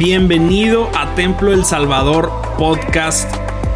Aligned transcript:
Bienvenido 0.00 0.88
a 0.96 1.14
Templo 1.14 1.52
El 1.52 1.66
Salvador 1.66 2.32
Podcast. 2.56 3.30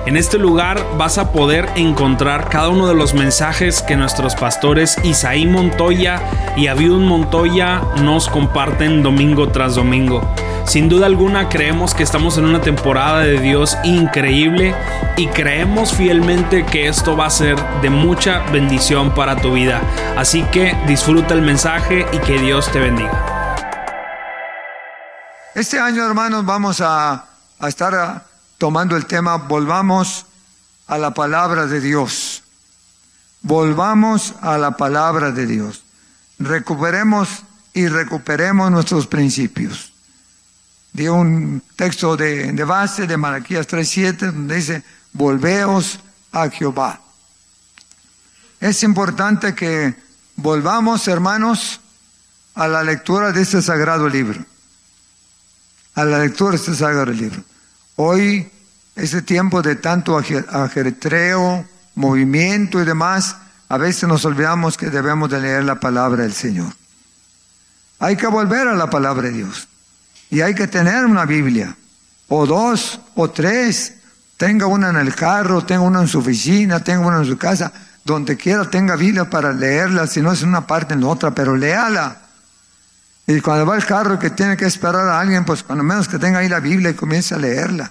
En 0.06 0.16
este 0.16 0.38
lugar 0.38 0.82
vas 0.96 1.18
a 1.18 1.32
poder 1.32 1.68
encontrar 1.76 2.48
cada 2.48 2.70
uno 2.70 2.88
de 2.88 2.94
los 2.94 3.12
mensajes 3.12 3.82
que 3.82 3.94
nuestros 3.94 4.34
pastores 4.34 4.96
Isaí 5.04 5.44
Montoya 5.44 6.22
y 6.56 6.68
Abiud 6.68 6.98
Montoya 7.02 7.82
nos 8.00 8.30
comparten 8.30 9.02
domingo 9.02 9.48
tras 9.48 9.74
domingo. 9.74 10.22
Sin 10.64 10.88
duda 10.88 11.04
alguna 11.04 11.50
creemos 11.50 11.92
que 11.92 12.04
estamos 12.04 12.38
en 12.38 12.46
una 12.46 12.62
temporada 12.62 13.20
de 13.20 13.38
Dios 13.38 13.76
increíble 13.84 14.74
y 15.18 15.26
creemos 15.26 15.92
fielmente 15.92 16.64
que 16.64 16.88
esto 16.88 17.18
va 17.18 17.26
a 17.26 17.30
ser 17.30 17.58
de 17.82 17.90
mucha 17.90 18.38
bendición 18.50 19.10
para 19.10 19.36
tu 19.36 19.52
vida. 19.52 19.82
Así 20.16 20.42
que 20.44 20.74
disfruta 20.86 21.34
el 21.34 21.42
mensaje 21.42 22.06
y 22.14 22.18
que 22.20 22.38
Dios 22.38 22.72
te 22.72 22.78
bendiga. 22.78 23.33
Este 25.54 25.78
año, 25.78 26.04
hermanos, 26.04 26.44
vamos 26.44 26.80
a, 26.80 27.26
estar 27.60 28.26
tomando 28.58 28.96
el 28.96 29.06
tema 29.06 29.36
Volvamos 29.36 30.26
a 30.88 30.98
la 30.98 31.14
palabra 31.14 31.68
de 31.68 31.80
Dios. 31.80 32.42
Volvamos 33.40 34.34
a 34.40 34.58
la 34.58 34.72
palabra 34.72 35.30
de 35.30 35.46
Dios. 35.46 35.84
Recuperemos 36.40 37.44
y 37.72 37.86
recuperemos 37.86 38.68
nuestros 38.72 39.06
principios. 39.06 39.92
Dio 40.92 41.14
un 41.14 41.62
texto 41.76 42.16
de, 42.16 42.50
de 42.50 42.64
base 42.64 43.06
de 43.06 43.16
Malaquías 43.16 43.68
3.7 43.68 44.32
donde 44.32 44.56
dice, 44.56 44.82
volveos 45.12 46.00
a 46.32 46.50
Jehová. 46.50 47.00
Es 48.58 48.82
importante 48.82 49.54
que 49.54 49.94
volvamos, 50.34 51.06
hermanos, 51.06 51.80
a 52.56 52.66
la 52.66 52.82
lectura 52.82 53.30
de 53.30 53.42
este 53.42 53.62
sagrado 53.62 54.08
libro 54.08 54.44
a 55.94 56.04
la 56.04 56.18
lectura 56.18 56.50
de 56.50 56.56
este 56.56 56.74
sagrado 56.74 57.06
libro. 57.06 57.42
Hoy, 57.96 58.50
ese 58.96 59.22
tiempo 59.22 59.62
de 59.62 59.76
tanto 59.76 60.18
ajetreo, 60.18 61.64
movimiento 61.94 62.80
y 62.80 62.84
demás, 62.84 63.36
a 63.68 63.78
veces 63.78 64.08
nos 64.08 64.24
olvidamos 64.24 64.76
que 64.76 64.90
debemos 64.90 65.30
de 65.30 65.40
leer 65.40 65.64
la 65.64 65.80
palabra 65.80 66.22
del 66.22 66.32
Señor. 66.32 66.72
Hay 67.98 68.16
que 68.16 68.26
volver 68.26 68.68
a 68.68 68.74
la 68.74 68.90
palabra 68.90 69.28
de 69.28 69.32
Dios. 69.32 69.68
Y 70.30 70.40
hay 70.40 70.54
que 70.54 70.66
tener 70.66 71.04
una 71.04 71.24
Biblia, 71.24 71.76
o 72.28 72.46
dos, 72.46 73.00
o 73.14 73.30
tres. 73.30 73.94
Tenga 74.36 74.66
una 74.66 74.90
en 74.90 74.96
el 74.96 75.14
carro, 75.14 75.64
tenga 75.64 75.82
una 75.82 76.00
en 76.00 76.08
su 76.08 76.18
oficina, 76.18 76.82
tenga 76.82 77.06
una 77.06 77.18
en 77.18 77.24
su 77.24 77.38
casa, 77.38 77.72
donde 78.04 78.36
quiera 78.36 78.68
tenga 78.68 78.96
Biblia 78.96 79.30
para 79.30 79.52
leerla, 79.52 80.06
si 80.06 80.20
no 80.20 80.32
es 80.32 80.42
en 80.42 80.48
una 80.48 80.66
parte 80.66 80.94
en 80.94 81.04
otra, 81.04 81.32
pero 81.32 81.56
léala. 81.56 82.23
Y 83.26 83.40
cuando 83.40 83.64
va 83.64 83.76
el 83.76 83.86
carro 83.86 84.18
que 84.18 84.30
tiene 84.30 84.56
que 84.56 84.66
esperar 84.66 85.08
a 85.08 85.18
alguien, 85.18 85.44
pues 85.44 85.62
cuando 85.62 85.82
menos 85.82 86.08
que 86.08 86.18
tenga 86.18 86.40
ahí 86.40 86.48
la 86.48 86.60
Biblia 86.60 86.90
y 86.90 86.94
comience 86.94 87.34
a 87.34 87.38
leerla. 87.38 87.90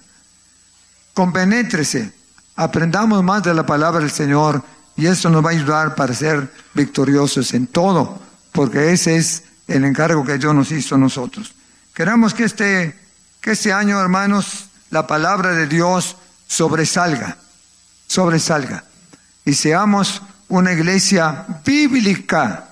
Compenétrese, 1.14 2.12
aprendamos 2.56 3.24
más 3.24 3.44
de 3.44 3.54
la 3.54 3.66
palabra 3.66 4.00
del 4.00 4.12
Señor 4.12 4.64
y 4.96 5.08
eso 5.08 5.30
nos 5.30 5.44
va 5.44 5.50
a 5.50 5.54
ayudar 5.54 5.96
para 5.96 6.14
ser 6.14 6.52
victoriosos 6.74 7.54
en 7.54 7.68
todo, 7.68 8.22
porque 8.52 8.92
ese 8.92 9.18
es 9.18 9.44
el 9.68 9.86
encargo 9.86 10.24
que 10.24 10.38
Dios 10.38 10.54
nos 10.54 10.72
hizo 10.72 10.96
a 10.96 11.00
nosotros. 11.00 11.54
Queremos 11.94 12.34
que 12.34 12.44
este, 12.44 13.00
que 13.42 13.52
este 13.52 13.74
año, 13.74 14.00
hermanos, 14.00 14.70
la 14.92 15.08
palabra 15.08 15.52
de 15.54 15.68
Dios 15.68 16.18
sobresalga, 16.48 17.38
sobresalga, 18.08 18.84
y 19.46 19.54
seamos 19.54 20.22
una 20.50 20.74
iglesia 20.74 21.46
bíblica 21.66 22.70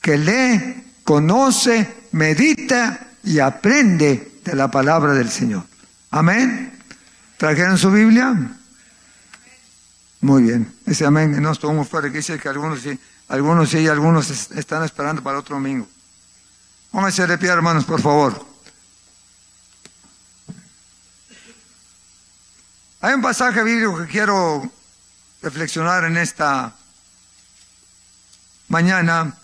que 0.00 0.18
lee, 0.18 0.84
conoce, 1.04 2.01
medita 2.12 3.08
y 3.24 3.38
aprende 3.38 4.40
de 4.44 4.54
la 4.54 4.70
palabra 4.70 5.12
del 5.12 5.30
Señor. 5.30 5.64
Amén. 6.10 6.78
¿Trajeron 7.36 7.78
su 7.78 7.90
Biblia? 7.90 8.34
Muy 10.20 10.44
bien. 10.44 10.72
Ese 10.86 11.04
amén 11.04 11.40
no 11.42 11.52
estuvo 11.52 11.72
muy 11.72 11.84
fuerte. 11.84 12.10
Que 12.10 12.18
dice 12.18 12.38
que 12.38 12.48
algunos 12.48 12.80
sí, 12.80 12.98
algunos 13.28 13.70
sí 13.70 13.78
y 13.78 13.88
algunos 13.88 14.30
están 14.52 14.84
esperando 14.84 15.22
para 15.22 15.38
otro 15.38 15.56
domingo. 15.56 15.88
Pónganse 16.90 17.26
de 17.26 17.38
pie, 17.38 17.48
hermanos, 17.48 17.84
por 17.84 18.00
favor. 18.00 18.46
Hay 23.00 23.14
un 23.14 23.22
pasaje 23.22 23.64
bíblico 23.64 23.98
que 23.98 24.06
quiero 24.06 24.70
reflexionar 25.42 26.04
en 26.04 26.16
esta 26.18 26.76
mañana, 28.68 29.34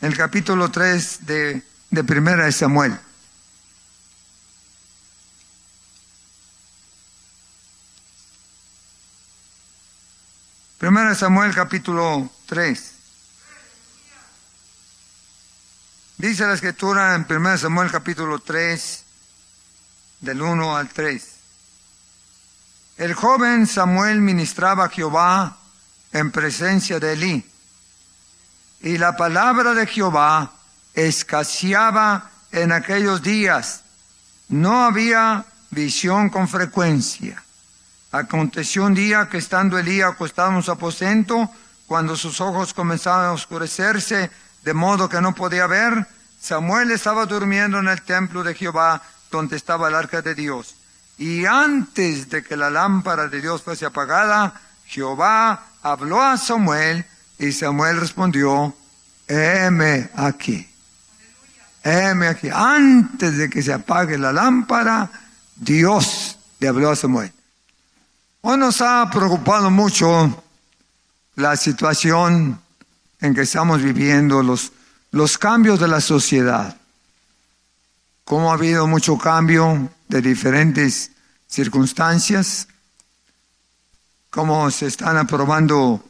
en 0.00 0.12
el 0.12 0.16
capítulo 0.16 0.70
3 0.70 1.26
de 1.26 1.73
de 1.94 2.02
Primera 2.02 2.44
de 2.44 2.52
Samuel. 2.52 2.98
Primera 10.78 11.10
de 11.10 11.14
Samuel 11.14 11.54
capítulo 11.54 12.30
3. 12.46 12.92
Dice 16.18 16.46
la 16.46 16.54
escritura 16.54 17.14
en 17.14 17.24
Primera 17.24 17.52
de 17.52 17.58
Samuel 17.58 17.90
capítulo 17.90 18.40
3, 18.40 19.04
del 20.20 20.42
1 20.42 20.76
al 20.76 20.88
3. 20.88 21.30
El 22.96 23.14
joven 23.14 23.66
Samuel 23.66 24.20
ministraba 24.20 24.86
a 24.86 24.88
Jehová 24.88 25.56
en 26.12 26.32
presencia 26.32 26.98
de 26.98 27.12
Elí. 27.12 27.50
Y 28.80 28.98
la 28.98 29.16
palabra 29.16 29.74
de 29.74 29.86
Jehová 29.86 30.52
escaseaba 30.94 32.30
en 32.52 32.72
aquellos 32.72 33.22
días. 33.22 33.82
No 34.48 34.84
había 34.84 35.44
visión 35.70 36.30
con 36.30 36.48
frecuencia. 36.48 37.42
Aconteció 38.12 38.84
un 38.84 38.94
día 38.94 39.28
que 39.28 39.38
estando 39.38 39.76
Elías 39.76 40.12
acostado 40.12 40.52
en 40.52 40.62
su 40.62 40.70
aposento, 40.70 41.50
cuando 41.86 42.16
sus 42.16 42.40
ojos 42.40 42.72
comenzaban 42.72 43.26
a 43.26 43.32
oscurecerse, 43.32 44.30
de 44.62 44.74
modo 44.74 45.08
que 45.08 45.20
no 45.20 45.34
podía 45.34 45.66
ver, 45.66 46.06
Samuel 46.40 46.90
estaba 46.92 47.26
durmiendo 47.26 47.78
en 47.78 47.88
el 47.88 48.02
templo 48.02 48.42
de 48.44 48.54
Jehová, 48.54 49.02
donde 49.30 49.56
estaba 49.56 49.88
el 49.88 49.94
arca 49.94 50.22
de 50.22 50.34
Dios. 50.34 50.76
Y 51.18 51.44
antes 51.44 52.28
de 52.30 52.42
que 52.42 52.56
la 52.56 52.70
lámpara 52.70 53.28
de 53.28 53.40
Dios 53.40 53.62
fuese 53.62 53.86
apagada, 53.86 54.60
Jehová 54.86 55.64
habló 55.82 56.22
a 56.22 56.36
Samuel 56.36 57.04
y 57.38 57.52
Samuel 57.52 58.00
respondió, 58.00 58.74
heme 59.26 60.10
aquí 60.14 60.73
heme 61.84 62.26
aquí, 62.26 62.48
antes 62.50 63.36
de 63.36 63.50
que 63.50 63.62
se 63.62 63.72
apague 63.72 64.16
la 64.16 64.32
lámpara, 64.32 65.10
Dios 65.54 66.38
le 66.58 66.68
habló 66.68 66.90
a 66.90 66.96
Samuel. 66.96 67.30
Hoy 68.40 68.58
nos 68.58 68.80
ha 68.80 69.08
preocupado 69.10 69.70
mucho 69.70 70.42
la 71.36 71.56
situación 71.56 72.58
en 73.20 73.34
que 73.34 73.42
estamos 73.42 73.82
viviendo, 73.82 74.42
los, 74.42 74.72
los 75.10 75.36
cambios 75.38 75.78
de 75.78 75.88
la 75.88 76.00
sociedad. 76.00 76.76
Cómo 78.24 78.50
ha 78.50 78.54
habido 78.54 78.86
mucho 78.86 79.18
cambio 79.18 79.90
de 80.08 80.22
diferentes 80.22 81.10
circunstancias, 81.46 82.66
cómo 84.30 84.70
se 84.70 84.86
están 84.86 85.18
aprobando 85.18 86.02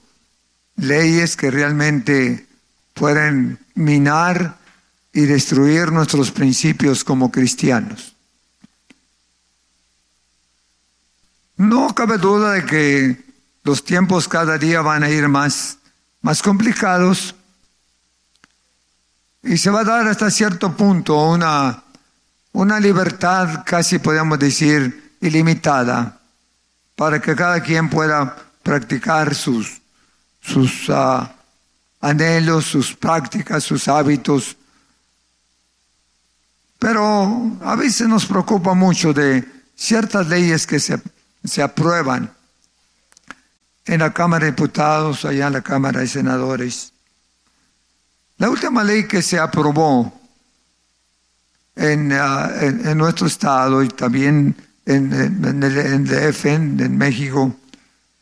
leyes 0.77 1.37
que 1.37 1.51
realmente 1.51 2.47
pueden 2.95 3.59
minar 3.75 4.64
y 5.15 5.27
destruir 5.27 5.93
nuestros 5.93 6.33
principios 6.33 7.05
como 7.05 7.31
cristianos. 7.31 8.15
No 11.57 11.95
cabe 11.95 12.19
duda 12.19 12.53
de 12.55 12.67
que 12.67 13.25
los 13.63 13.85
tiempos 13.85 14.27
cada 14.27 14.59
día 14.59 14.83
van 14.83 15.05
a 15.05 15.09
ir 15.11 15.29
más, 15.29 15.79
más 16.21 16.43
complicados 16.43 17.37
y 19.45 19.57
se 19.57 19.71
va 19.71 19.81
a 19.81 19.85
dar 19.85 20.09
hasta 20.09 20.33
cierto 20.33 20.77
punto 20.77 21.17
una, 21.17 21.85
una 22.53 22.81
libertad 22.81 23.63
casi 23.65 24.01
podemos 24.01 24.37
decir 24.41 25.13
ilimitada 25.21 26.19
para 26.97 27.21
que 27.21 27.37
cada 27.37 27.63
quien 27.63 27.89
pueda 27.89 28.37
practicar 28.65 29.33
sus, 29.33 29.81
sus 30.41 30.87
ah, 30.89 31.37
anhelos, 32.01 32.65
sus 32.65 32.97
prácticas, 32.97 33.63
sus 33.63 33.87
hábitos 33.87 34.57
pero 36.85 37.57
a 37.63 37.77
veces 37.77 38.07
nos 38.09 38.27
preocupa 38.27 38.75
mucho 38.75 39.15
de 39.15 39.43
ciertas 39.75 40.29
leyes 40.29 40.67
que 40.67 40.79
se, 40.79 41.01
se 41.43 41.63
aprueban 41.63 42.31
en 43.87 44.01
la 44.01 44.13
Cámara 44.13 44.45
de 44.45 44.51
Diputados, 44.51 45.25
allá 45.25 45.47
en 45.47 45.55
la 45.55 45.63
Cámara 45.63 46.01
de 46.01 46.09
Senadores. 46.09 46.93
La 48.37 48.51
última 48.51 48.85
ley 48.85 49.09
que 49.09 49.23
se 49.23 49.39
aprobó 49.39 50.13
en, 51.75 52.13
ah, 52.13 52.51
nuestro 52.95 53.29
estado 53.29 53.83
y 53.83 53.89
también 53.89 54.55
en, 54.85 55.11
en, 55.11 55.63
el, 55.63 55.79
en 55.79 56.81
en 56.81 56.99
México, 56.99 57.57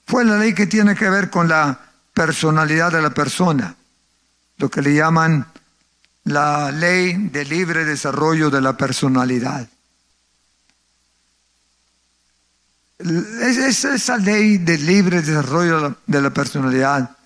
fue 0.07 0.25
la 0.25 0.39
ley 0.39 0.55
que 0.55 0.69
tiene 0.69 0.95
que 0.95 1.11
ver 1.11 1.31
con 1.31 1.49
la 1.49 1.81
personalidad 2.15 2.93
de 2.93 3.03
la 3.03 3.11
persona, 3.11 3.75
lo 4.59 4.71
que 4.71 4.83
le 4.83 4.95
llaman 4.95 5.52
la 6.25 6.71
ley 6.71 7.15
de 7.15 7.45
libre 7.45 7.85
desarrollo 7.85 8.51
de 8.51 8.61
la 8.61 8.77
personalidad. 8.77 9.69
es, 12.99 13.85
esa 13.85 14.17
ley 14.17 14.59
de 14.59 14.79
libre 14.79 15.23
desarrollo 15.23 15.97
de 16.07 16.23
la 16.23 16.31
personalidad, 16.31 17.17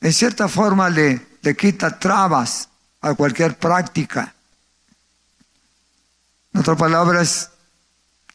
en 0.00 0.12
cierta 0.12 0.48
forma 0.48 0.90
le, 0.90 1.26
le 1.42 1.56
quita 1.56 1.98
trabas 1.98 2.68
a 3.00 3.14
cualquier 3.14 3.56
práctica. 3.56 4.34
En 6.52 6.60
otras 6.60 6.76
palabras, 6.76 7.50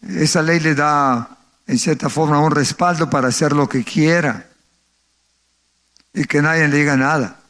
esa 0.01 0.41
ley 0.41 0.59
le 0.59 0.75
da 0.75 1.37
en 1.67 1.79
cierta 1.79 2.09
forma 2.09 2.39
un 2.39 2.51
respaldo 2.51 3.09
para 3.09 3.29
hacer 3.29 3.53
lo 3.53 3.69
que 3.69 3.83
quiera 3.83 4.47
y 6.13 6.25
que 6.25 6.41
nadie 6.41 6.67
le 6.67 6.77
diga 6.77 6.97
nada. 6.97 7.42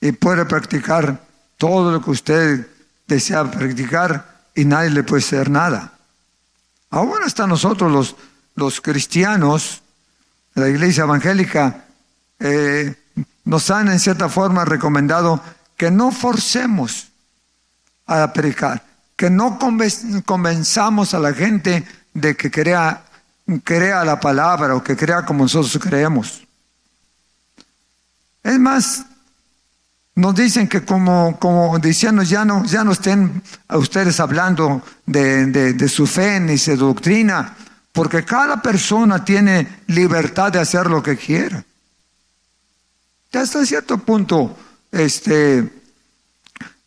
Y 0.00 0.12
puede 0.12 0.44
practicar 0.44 1.20
todo 1.56 1.92
lo 1.92 2.02
que 2.02 2.10
usted 2.10 2.66
desea 3.06 3.50
practicar 3.50 4.36
y 4.54 4.64
nadie 4.64 4.90
le 4.90 5.02
puede 5.02 5.22
hacer 5.22 5.50
nada. 5.50 5.92
Aún 6.90 7.22
hasta 7.24 7.46
nosotros 7.46 7.92
los, 7.92 8.16
los 8.54 8.80
cristianos, 8.80 9.82
la 10.54 10.68
iglesia 10.68 11.04
evangélica, 11.04 11.84
eh, 12.38 12.94
nos 13.44 13.70
han 13.70 13.88
en 13.88 14.00
cierta 14.00 14.28
forma 14.28 14.64
recomendado 14.64 15.40
que 15.76 15.90
no 15.90 16.10
forcemos 16.10 17.08
a 18.06 18.32
predicar, 18.32 18.84
que 19.16 19.30
no 19.30 19.58
convenzamos 19.58 21.14
a 21.14 21.18
la 21.18 21.32
gente 21.32 21.86
de 22.14 22.36
que 22.36 22.50
crea, 22.50 23.04
crea 23.64 24.04
la 24.04 24.18
palabra 24.18 24.74
o 24.74 24.82
que 24.82 24.96
crea 24.96 25.24
como 25.24 25.44
nosotros 25.44 25.78
creemos. 25.82 26.46
Es 28.42 28.58
más, 28.58 29.04
nos 30.16 30.34
dicen 30.34 30.66
que 30.66 30.84
como, 30.84 31.38
como 31.38 31.78
diciendo, 31.78 32.22
ya 32.22 32.44
no, 32.44 32.64
ya 32.64 32.82
no 32.82 32.92
estén 32.92 33.42
a 33.68 33.76
ustedes 33.76 34.18
hablando 34.18 34.82
de, 35.04 35.46
de 35.46 35.88
su 35.88 36.06
fe 36.06 36.40
ni 36.40 36.56
su 36.56 36.74
doctrina, 36.76 37.54
porque 37.92 38.24
cada 38.24 38.60
persona 38.60 39.24
tiene 39.24 39.80
libertad 39.88 40.52
de 40.52 40.58
hacer 40.58 40.86
lo 40.86 41.02
que 41.02 41.16
quiera. 41.16 41.62
Ya 43.30 43.42
hasta 43.42 43.66
cierto 43.66 43.98
punto, 43.98 44.56
este, 44.90 45.70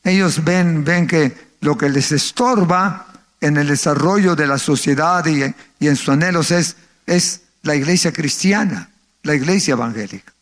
ellos 0.04 0.44
ven, 0.44 0.84
ven 0.84 1.06
que 1.06 1.50
lo 1.62 1.78
que 1.78 1.90
les 1.90 2.12
estorba 2.12 3.06
en 3.42 3.58
el 3.58 3.68
desarrollo 3.68 4.36
de 4.36 4.48
la 4.48 4.58
sociedad 4.58 5.24
y, 5.28 5.44
y 5.80 5.88
en 5.88 5.96
sus 5.96 6.10
anhelos 6.10 6.50
es, 6.50 6.76
es 7.06 7.42
la 7.62 7.76
iglesia 7.76 8.12
cristiana, 8.12 8.90
la 9.22 9.36
iglesia 9.36 9.74
evangélica. 9.74 10.34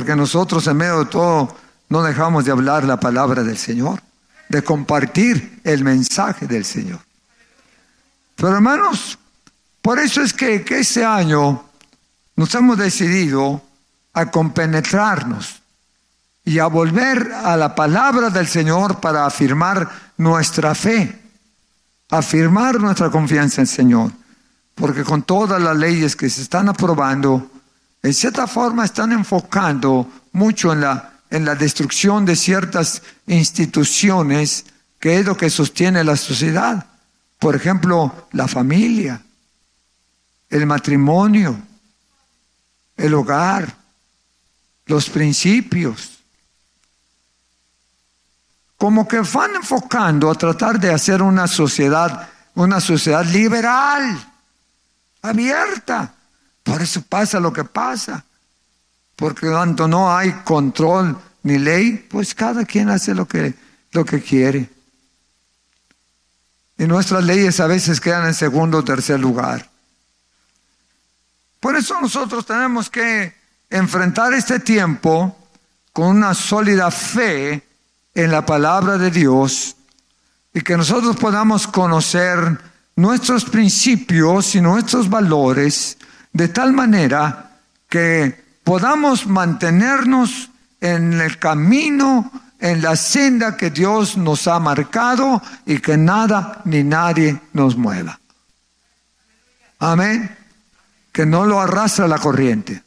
Porque 0.00 0.16
nosotros 0.16 0.66
en 0.66 0.78
medio 0.78 1.00
de 1.00 1.10
todo 1.10 1.54
no 1.90 2.02
dejamos 2.02 2.46
de 2.46 2.52
hablar 2.52 2.84
la 2.84 2.98
palabra 2.98 3.42
del 3.42 3.58
Señor, 3.58 4.00
de 4.48 4.64
compartir 4.64 5.60
el 5.62 5.84
mensaje 5.84 6.46
del 6.46 6.64
Señor. 6.64 7.00
Pero 8.34 8.54
hermanos, 8.54 9.18
por 9.82 9.98
eso 9.98 10.22
es 10.22 10.32
que, 10.32 10.64
ese 10.70 11.04
año 11.04 11.64
nos 12.34 12.54
hemos 12.54 12.78
decidido 12.78 13.62
a 14.14 14.30
compenetrarnos 14.30 15.60
y 16.46 16.60
a 16.60 16.66
volver 16.68 17.30
a 17.34 17.54
la 17.58 17.74
palabra 17.74 18.30
del 18.30 18.46
Señor 18.46 19.00
para 19.00 19.26
afirmar 19.26 19.86
nuestra 20.16 20.74
fe, 20.74 21.20
afirmar 22.08 22.80
nuestra 22.80 23.10
confianza 23.10 23.60
en 23.60 23.66
el 23.66 23.68
Señor. 23.68 24.12
Porque 24.74 25.04
con 25.04 25.24
todas 25.24 25.60
las 25.60 25.76
leyes 25.76 26.16
que 26.16 26.30
se 26.30 26.40
están 26.40 26.70
aprobando, 26.70 27.50
en 28.02 28.14
cierta 28.14 28.46
forma 28.46 28.84
están 28.84 29.12
enfocando 29.12 30.10
mucho 30.32 30.72
en 30.72 30.80
la, 30.80 31.12
en 31.30 31.44
la 31.44 31.54
destrucción 31.54 32.24
de 32.24 32.36
ciertas 32.36 33.02
instituciones 33.26 34.64
que 34.98 35.18
es 35.18 35.26
lo 35.26 35.36
que 35.36 35.50
sostiene 35.50 36.04
la 36.04 36.16
sociedad. 36.16 36.86
Por 37.38 37.56
ejemplo, 37.56 38.28
la 38.32 38.46
familia, 38.46 39.22
el 40.50 40.66
matrimonio, 40.66 41.58
el 42.96 43.14
hogar, 43.14 43.74
los 44.86 45.08
principios. 45.08 46.18
Como 48.76 49.06
que 49.06 49.20
van 49.20 49.56
enfocando 49.56 50.30
a 50.30 50.34
tratar 50.34 50.78
de 50.78 50.92
hacer 50.92 51.22
una 51.22 51.46
sociedad, 51.46 52.28
una 52.54 52.80
sociedad 52.80 53.24
liberal, 53.24 54.32
abierta. 55.22 56.14
Por 56.70 56.82
eso 56.82 57.02
pasa 57.02 57.40
lo 57.40 57.52
que 57.52 57.64
pasa. 57.64 58.24
Porque 59.16 59.48
cuando 59.48 59.88
no 59.88 60.14
hay 60.14 60.30
control 60.44 61.18
ni 61.42 61.58
ley, 61.58 62.06
pues 62.08 62.32
cada 62.32 62.64
quien 62.64 62.88
hace 62.88 63.12
lo 63.12 63.26
que, 63.26 63.54
lo 63.90 64.04
que 64.04 64.22
quiere. 64.22 64.70
Y 66.78 66.84
nuestras 66.86 67.24
leyes 67.24 67.58
a 67.58 67.66
veces 67.66 68.00
quedan 68.00 68.26
en 68.26 68.34
segundo 68.34 68.78
o 68.78 68.84
tercer 68.84 69.18
lugar. 69.18 69.68
Por 71.58 71.74
eso 71.74 72.00
nosotros 72.00 72.46
tenemos 72.46 72.88
que 72.88 73.34
enfrentar 73.68 74.32
este 74.32 74.60
tiempo 74.60 75.36
con 75.92 76.06
una 76.06 76.34
sólida 76.34 76.92
fe 76.92 77.66
en 78.14 78.30
la 78.30 78.46
palabra 78.46 78.96
de 78.96 79.10
Dios 79.10 79.74
y 80.54 80.60
que 80.60 80.76
nosotros 80.76 81.16
podamos 81.16 81.66
conocer 81.66 82.60
nuestros 82.94 83.44
principios 83.44 84.54
y 84.54 84.60
nuestros 84.60 85.10
valores 85.10 85.98
de 86.32 86.48
tal 86.48 86.72
manera 86.72 87.58
que 87.88 88.44
podamos 88.64 89.26
mantenernos 89.26 90.50
en 90.80 91.20
el 91.20 91.38
camino, 91.38 92.30
en 92.58 92.82
la 92.82 92.96
senda 92.96 93.56
que 93.56 93.70
Dios 93.70 94.16
nos 94.16 94.46
ha 94.46 94.58
marcado 94.60 95.42
y 95.66 95.78
que 95.78 95.96
nada 95.96 96.60
ni 96.64 96.82
nadie 96.82 97.40
nos 97.52 97.76
mueva. 97.76 98.20
Amén. 99.78 100.36
Que 101.12 101.26
no 101.26 101.46
lo 101.46 101.60
arrastra 101.60 102.06
la 102.06 102.18
corriente. 102.18 102.82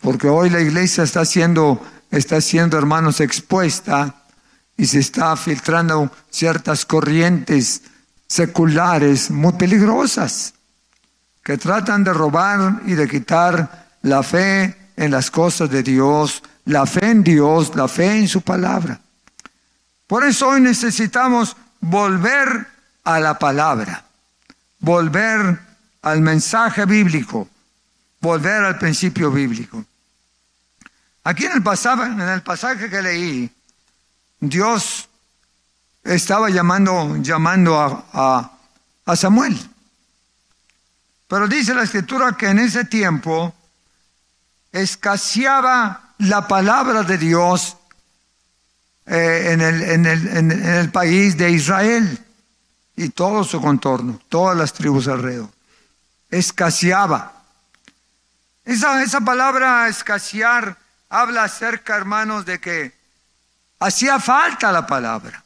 Porque 0.00 0.28
hoy 0.28 0.50
la 0.50 0.60
iglesia 0.60 1.04
está 1.04 1.24
siendo, 1.24 1.84
está 2.10 2.40
siendo, 2.40 2.78
hermanos, 2.78 3.20
expuesta 3.20 4.14
y 4.76 4.86
se 4.86 5.00
está 5.00 5.36
filtrando 5.36 6.10
ciertas 6.30 6.86
corrientes 6.86 7.82
seculares 8.26 9.30
muy 9.30 9.52
peligrosas 9.54 10.54
que 11.48 11.56
tratan 11.56 12.04
de 12.04 12.12
robar 12.12 12.82
y 12.84 12.92
de 12.92 13.08
quitar 13.08 13.86
la 14.02 14.22
fe 14.22 14.90
en 14.98 15.10
las 15.10 15.30
cosas 15.30 15.70
de 15.70 15.82
Dios, 15.82 16.42
la 16.66 16.84
fe 16.84 17.10
en 17.10 17.24
Dios, 17.24 17.74
la 17.74 17.88
fe 17.88 18.18
en 18.18 18.28
su 18.28 18.42
palabra. 18.42 19.00
Por 20.06 20.24
eso 20.24 20.48
hoy 20.48 20.60
necesitamos 20.60 21.56
volver 21.80 22.66
a 23.02 23.18
la 23.18 23.38
palabra, 23.38 24.04
volver 24.80 25.58
al 26.02 26.20
mensaje 26.20 26.84
bíblico, 26.84 27.48
volver 28.20 28.64
al 28.64 28.76
principio 28.76 29.30
bíblico. 29.30 29.82
Aquí 31.24 31.46
en 31.46 31.52
el 31.52 31.62
pasaje, 31.62 32.12
en 32.12 32.20
el 32.20 32.42
pasaje 32.42 32.90
que 32.90 33.00
leí, 33.00 33.50
Dios 34.38 35.08
estaba 36.04 36.50
llamando, 36.50 37.16
llamando 37.22 37.80
a, 37.80 38.52
a, 39.06 39.16
Samuel. 39.16 39.58
Pero 41.28 41.46
dice 41.46 41.74
la 41.74 41.82
escritura 41.82 42.36
que 42.36 42.48
en 42.48 42.58
ese 42.58 42.86
tiempo 42.86 43.54
escaseaba 44.72 46.14
la 46.18 46.48
palabra 46.48 47.02
de 47.02 47.18
Dios 47.18 47.76
eh, 49.06 49.52
en, 49.52 49.60
el, 49.60 49.82
en, 49.82 50.06
el, 50.06 50.36
en, 50.36 50.50
el, 50.50 50.90
país 50.90 51.36
de 51.36 51.50
Israel 51.50 52.18
y 52.96 53.10
todo 53.10 53.44
su 53.44 53.60
contorno, 53.60 54.20
todas 54.28 54.56
las 54.56 54.72
tribus 54.72 55.06
alrededor. 55.06 55.50
Escaseaba. 56.30 57.32
Esa, 58.64 59.02
esa 59.02 59.20
palabra 59.20 59.88
escasear 59.88 60.76
habla 61.08 61.44
acerca, 61.44 61.96
hermanos, 61.96 62.44
de 62.44 62.58
que 62.58 62.94
hacía 63.78 64.18
falta 64.18 64.72
la 64.72 64.86
palabra 64.86 65.44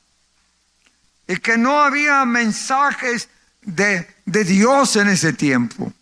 y 1.27 1.37
que 1.37 1.57
no 1.57 1.81
había 1.81 2.25
mensajes 2.25 3.29
de, 3.63 4.09
de 4.27 4.45
Dios 4.45 4.97
en 4.97 5.09
ese 5.09 5.33
tiempo. 5.33 5.93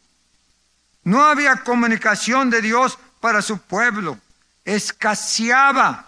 No 1.04 1.24
había 1.24 1.56
comunicación 1.56 2.50
de 2.50 2.60
Dios 2.60 2.98
para 3.20 3.42
su 3.42 3.58
pueblo. 3.58 4.18
Escaseaba. 4.64 6.06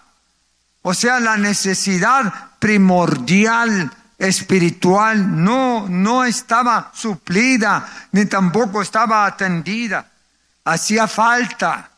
O 0.82 0.94
sea, 0.94 1.20
la 1.20 1.36
necesidad 1.36 2.50
primordial 2.58 3.90
espiritual 4.18 5.42
no, 5.42 5.86
no 5.88 6.24
estaba 6.24 6.92
suplida, 6.94 7.88
ni 8.12 8.26
tampoco 8.26 8.82
estaba 8.82 9.26
atendida. 9.26 10.10
Hacía 10.64 11.08
falta 11.08 11.90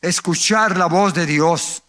escuchar 0.00 0.76
la 0.76 0.86
voz 0.86 1.14
de 1.14 1.24
Dios. 1.24 1.82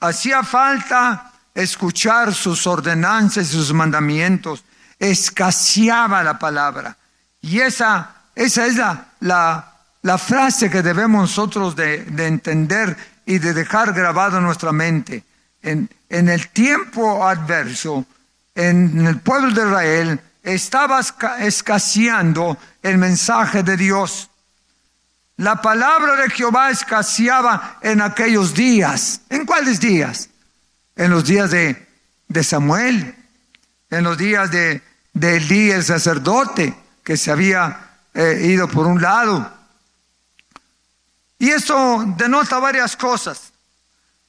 Hacía 0.00 0.42
falta 0.44 1.32
escuchar 1.54 2.34
sus 2.34 2.66
ordenanzas 2.66 3.48
y 3.48 3.52
sus 3.52 3.72
mandamientos. 3.72 4.62
Escaseaba 4.98 6.22
la 6.22 6.38
palabra. 6.38 6.96
Y 7.40 7.60
esa, 7.60 8.14
esa 8.34 8.66
es 8.66 8.76
la, 8.76 9.72
la, 10.02 10.18
frase 10.18 10.70
que 10.70 10.82
debemos 10.82 11.22
nosotros 11.22 11.76
de, 11.76 12.04
de, 12.04 12.26
entender 12.26 12.96
y 13.24 13.38
de 13.38 13.54
dejar 13.54 13.92
grabado 13.92 14.38
en 14.38 14.44
nuestra 14.44 14.72
mente. 14.72 15.24
En, 15.62 15.88
en 16.08 16.28
el 16.28 16.48
tiempo 16.48 17.26
adverso, 17.26 18.04
en 18.54 19.06
el 19.06 19.20
pueblo 19.20 19.50
de 19.50 19.62
Israel, 19.62 20.20
estaba 20.42 21.00
escaseando 21.40 22.56
el 22.82 22.98
mensaje 22.98 23.62
de 23.62 23.76
Dios. 23.76 24.30
La 25.36 25.60
palabra 25.60 26.16
de 26.16 26.30
Jehová 26.30 26.70
escaseaba 26.70 27.78
en 27.82 28.00
aquellos 28.00 28.54
días. 28.54 29.20
¿En 29.28 29.44
cuáles 29.44 29.80
días? 29.80 30.30
En 30.94 31.10
los 31.10 31.24
días 31.24 31.50
de, 31.50 31.86
de 32.28 32.44
Samuel, 32.44 33.14
en 33.90 34.04
los 34.04 34.18
días 34.18 34.50
de, 34.50 34.82
de 35.12 35.36
el 35.72 35.84
sacerdote, 35.84 36.74
que 37.02 37.16
se 37.16 37.30
había 37.30 37.86
eh, 38.14 38.40
ido 38.44 38.68
por 38.68 38.86
un 38.86 39.00
lado. 39.00 39.52
Y 41.38 41.50
esto 41.50 42.04
denota 42.16 42.58
varias 42.58 42.96
cosas. 42.96 43.52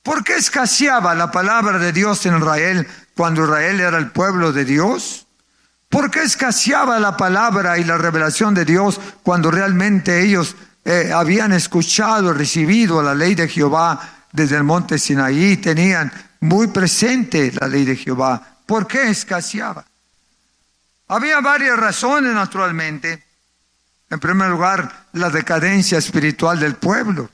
¿Por 0.04 0.24
qué 0.24 0.36
escaseaba 0.36 1.16
la 1.16 1.32
palabra 1.32 1.80
de 1.80 1.92
Dios 1.92 2.26
en 2.26 2.38
Israel 2.38 2.88
cuando 3.16 3.46
Israel 3.46 3.80
era 3.80 3.98
el 3.98 4.12
pueblo 4.12 4.52
de 4.52 4.66
Dios? 4.66 5.26
¿Por 5.90 6.12
qué 6.12 6.24
escaseaba 6.24 7.00
la 7.00 7.18
palabra 7.18 7.78
y 7.78 7.84
la 7.84 7.98
revelación 7.98 8.54
de 8.54 8.66
Dios 8.66 9.00
cuando 9.24 9.52
realmente 9.52 10.22
ellos 10.22 10.56
eh, 10.86 11.12
habían 11.14 11.54
escuchado, 11.54 12.34
recibido 12.34 13.02
la 13.02 13.16
ley 13.16 13.36
de 13.36 13.48
Jehová 13.48 14.00
desde 14.32 14.58
el 14.58 14.64
monte 14.64 14.98
Sinaí, 14.98 15.58
tenían 15.58 16.12
muy 16.42 16.68
presente 16.68 17.52
la 17.60 17.68
ley 17.68 17.86
de 17.86 17.96
Jehová? 17.96 18.57
¿Por 18.68 18.86
qué 18.86 19.10
escaseaba? 19.10 19.86
Había 21.08 21.40
varias 21.40 21.80
razones, 21.80 22.34
naturalmente. 22.34 23.24
En 24.10 24.20
primer 24.20 24.50
lugar, 24.50 25.08
la 25.14 25.30
decadencia 25.30 25.98
espiritual 25.98 26.60
del 26.60 26.76
pueblo. 26.76 27.30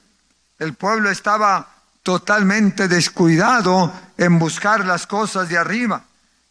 El 0.59 0.75
pueblo 0.75 1.09
estaba 1.09 1.67
totalmente 2.03 2.87
descuidado 2.87 3.91
en 4.17 4.37
buscar 4.37 4.85
las 4.85 5.07
cosas 5.07 5.49
de 5.49 5.57
arriba. 5.57 6.03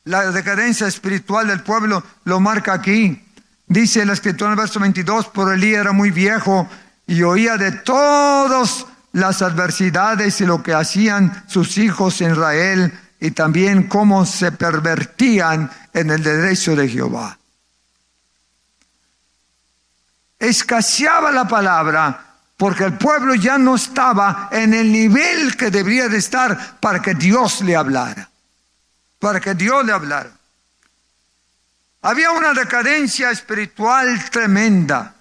La 0.04 0.32
decadencia 0.32 0.88
espiritual 0.88 1.46
del 1.46 1.62
pueblo 1.62 2.02
lo 2.24 2.40
marca 2.40 2.72
aquí. 2.72 3.24
Dice 3.68 4.04
la 4.04 4.14
escritura 4.14 4.48
en 4.48 4.58
el 4.58 4.64
verso 4.64 4.80
22, 4.80 5.28
por 5.28 5.52
Elí 5.52 5.74
era 5.74 5.92
muy 5.92 6.10
viejo 6.10 6.68
y 7.06 7.22
oía 7.22 7.56
de 7.56 7.70
todas 7.70 8.86
las 9.12 9.42
adversidades 9.42 10.40
y 10.40 10.46
lo 10.46 10.62
que 10.62 10.74
hacían 10.74 11.44
sus 11.46 11.78
hijos 11.78 12.20
en 12.20 12.32
Israel 12.32 12.98
y 13.22 13.30
también 13.30 13.84
cómo 13.84 14.26
se 14.26 14.50
pervertían 14.50 15.70
en 15.94 16.10
el 16.10 16.24
derecho 16.24 16.74
de 16.74 16.88
Jehová. 16.88 17.38
Escaseaba 20.40 21.30
la 21.30 21.46
palabra 21.46 22.34
porque 22.56 22.82
el 22.82 22.98
pueblo 22.98 23.36
ya 23.36 23.58
no 23.58 23.76
estaba 23.76 24.48
en 24.50 24.74
el 24.74 24.90
nivel 24.90 25.56
que 25.56 25.70
debería 25.70 26.08
de 26.08 26.18
estar 26.18 26.80
para 26.80 27.00
que 27.00 27.14
Dios 27.14 27.60
le 27.60 27.76
hablara, 27.76 28.28
para 29.20 29.38
que 29.38 29.54
Dios 29.54 29.86
le 29.86 29.92
hablara. 29.92 30.32
Había 32.00 32.32
una 32.32 32.52
decadencia 32.52 33.30
espiritual 33.30 34.30
tremenda, 34.30 35.14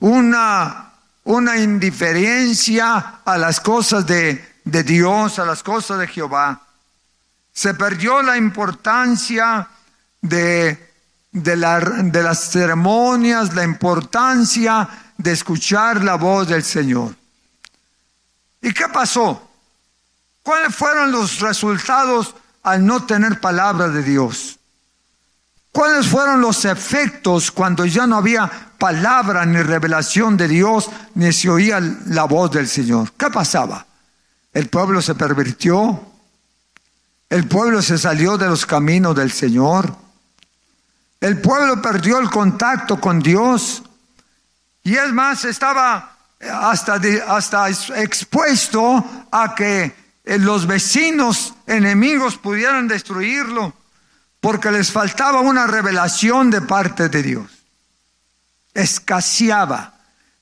una, 0.00 0.92
una 1.24 1.56
indiferencia 1.56 3.20
a 3.24 3.38
las 3.38 3.60
cosas 3.60 4.06
de, 4.06 4.60
de 4.62 4.82
Dios, 4.82 5.38
a 5.38 5.46
las 5.46 5.62
cosas 5.62 5.98
de 5.98 6.06
Jehová. 6.06 6.60
Se 7.52 7.74
perdió 7.74 8.22
la 8.22 8.36
importancia 8.36 9.68
de, 10.20 10.92
de, 11.30 11.56
de 11.56 12.22
las 12.22 12.50
ceremonias, 12.50 13.54
la 13.54 13.64
importancia 13.64 14.88
de 15.18 15.32
escuchar 15.32 16.02
la 16.02 16.16
voz 16.16 16.48
del 16.48 16.62
Señor. 16.62 17.14
¿Y 18.60 18.72
qué 18.72 18.88
pasó? 18.88 19.50
¿Cuáles 20.42 20.74
fueron 20.74 21.12
los 21.12 21.40
resultados 21.40 22.34
al 22.62 22.84
no 22.84 23.04
tener 23.04 23.40
palabra 23.40 23.88
de 23.88 24.02
Dios? 24.02 24.58
¿Cuáles 25.72 26.06
fueron 26.06 26.40
los 26.40 26.64
efectos 26.64 27.50
cuando 27.50 27.86
ya 27.86 28.06
no 28.06 28.16
había 28.16 28.50
palabra 28.78 29.46
ni 29.46 29.62
revelación 29.62 30.36
de 30.36 30.46
Dios, 30.46 30.90
ni 31.14 31.32
se 31.32 31.48
oía 31.48 31.80
la 32.06 32.24
voz 32.24 32.50
del 32.50 32.68
Señor? 32.68 33.12
¿Qué 33.12 33.30
pasaba? 33.30 33.86
El 34.52 34.68
pueblo 34.68 35.00
se 35.00 35.14
pervirtió, 35.14 36.11
el 37.32 37.48
pueblo 37.48 37.80
se 37.80 37.96
salió 37.96 38.36
de 38.36 38.46
los 38.46 38.66
caminos 38.66 39.16
del 39.16 39.32
Señor. 39.32 39.96
El 41.18 41.40
pueblo 41.40 41.80
perdió 41.80 42.18
el 42.18 42.28
contacto 42.28 43.00
con 43.00 43.20
Dios. 43.20 43.82
Y 44.82 44.96
es 44.96 45.10
más, 45.14 45.46
estaba 45.46 46.14
hasta, 46.38 47.00
hasta 47.28 47.70
expuesto 47.70 49.26
a 49.30 49.54
que 49.54 49.94
eh, 50.24 50.38
los 50.38 50.66
vecinos 50.66 51.54
enemigos 51.66 52.36
pudieran 52.36 52.86
destruirlo, 52.86 53.72
porque 54.38 54.70
les 54.70 54.92
faltaba 54.92 55.40
una 55.40 55.66
revelación 55.66 56.50
de 56.50 56.60
parte 56.60 57.08
de 57.08 57.22
Dios. 57.22 57.50
Escaseaba. 58.74 59.94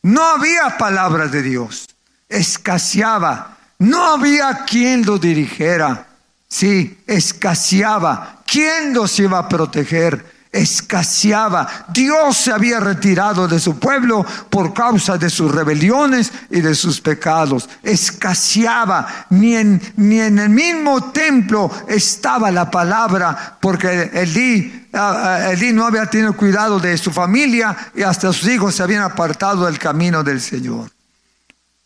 No 0.02 0.24
había 0.24 0.76
palabras 0.76 1.30
de 1.30 1.42
Dios. 1.42 1.88
Escaseaba. 2.28 3.58
No 3.78 4.14
había 4.14 4.64
quien 4.64 5.06
lo 5.06 5.18
dirigiera. 5.18 6.08
Sí, 6.50 6.98
escaseaba. 7.06 8.42
¿Quién 8.44 8.92
los 8.92 9.16
iba 9.20 9.38
a 9.38 9.48
proteger? 9.48 10.40
Escaseaba. 10.50 11.86
Dios 11.92 12.36
se 12.36 12.50
había 12.50 12.80
retirado 12.80 13.46
de 13.46 13.60
su 13.60 13.78
pueblo 13.78 14.26
por 14.50 14.74
causa 14.74 15.16
de 15.16 15.30
sus 15.30 15.52
rebeliones 15.52 16.32
y 16.50 16.60
de 16.60 16.74
sus 16.74 17.00
pecados. 17.00 17.68
Escaseaba. 17.84 19.26
Ni 19.30 19.54
en, 19.54 19.80
ni 19.96 20.18
en 20.18 20.40
el 20.40 20.48
mismo 20.48 21.12
templo 21.12 21.70
estaba 21.86 22.50
la 22.50 22.68
palabra 22.68 23.56
porque 23.60 24.10
Elí, 24.12 24.88
ah, 24.92 25.22
ah, 25.24 25.52
Elí 25.52 25.72
no 25.72 25.86
había 25.86 26.06
tenido 26.06 26.32
cuidado 26.32 26.80
de 26.80 26.98
su 26.98 27.12
familia 27.12 27.76
y 27.94 28.02
hasta 28.02 28.32
sus 28.32 28.48
hijos 28.48 28.74
se 28.74 28.82
habían 28.82 29.02
apartado 29.02 29.66
del 29.66 29.78
camino 29.78 30.24
del 30.24 30.40
Señor. 30.40 30.90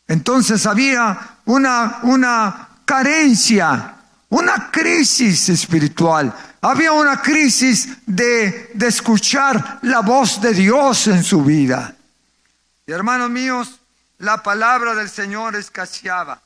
Entonces 0.08 0.64
había 0.64 1.18
una, 1.44 1.98
una 2.04 2.68
carencia 2.86 3.93
una 4.34 4.68
crisis 4.72 5.48
espiritual. 5.48 6.34
Había 6.60 6.90
una 6.90 7.22
crisis 7.22 7.88
de, 8.04 8.72
de 8.74 8.86
escuchar 8.88 9.78
la 9.82 10.00
voz 10.00 10.40
de 10.40 10.52
Dios 10.52 11.06
en 11.06 11.22
su 11.22 11.44
vida. 11.44 11.94
Y 12.84 12.90
hermanos 12.90 13.30
míos, 13.30 13.78
la 14.18 14.42
palabra 14.42 14.94
del 14.96 15.08
Señor 15.08 15.54
escaseaba. 15.54 16.40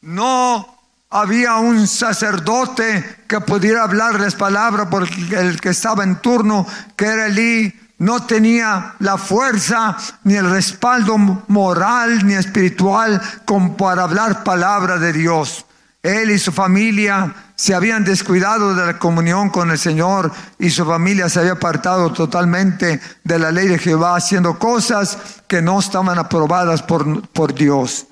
No 0.00 0.76
había 1.08 1.54
un 1.56 1.86
sacerdote 1.86 3.22
que 3.28 3.40
pudiera 3.40 3.84
hablarles 3.84 4.34
palabra 4.34 4.90
porque 4.90 5.14
el 5.38 5.60
que 5.60 5.68
estaba 5.68 6.02
en 6.02 6.20
turno, 6.20 6.66
que 6.96 7.04
era 7.04 7.26
Elí, 7.26 7.72
no 7.98 8.26
tenía 8.26 8.96
la 8.98 9.18
fuerza 9.18 9.96
ni 10.24 10.34
el 10.34 10.50
respaldo 10.50 11.16
moral 11.46 12.26
ni 12.26 12.34
espiritual 12.34 13.22
como 13.44 13.76
para 13.76 14.02
hablar 14.02 14.42
palabra 14.42 14.98
de 14.98 15.12
Dios. 15.12 15.64
Él 16.02 16.30
y 16.30 16.38
su 16.38 16.50
familia 16.50 17.34
se 17.56 17.74
habían 17.74 18.04
descuidado 18.04 18.74
de 18.74 18.86
la 18.86 18.98
comunión 18.98 19.50
con 19.50 19.70
el 19.70 19.78
Señor 19.78 20.32
y 20.58 20.70
su 20.70 20.86
familia 20.86 21.28
se 21.28 21.40
había 21.40 21.52
apartado 21.52 22.10
totalmente 22.12 23.00
de 23.22 23.38
la 23.38 23.52
ley 23.52 23.68
de 23.68 23.78
Jehová, 23.78 24.16
haciendo 24.16 24.58
cosas 24.58 25.18
que 25.46 25.60
no 25.60 25.78
estaban 25.78 26.18
aprobadas 26.18 26.82
por, 26.82 27.28
por 27.28 27.52
Dios. 27.52 28.06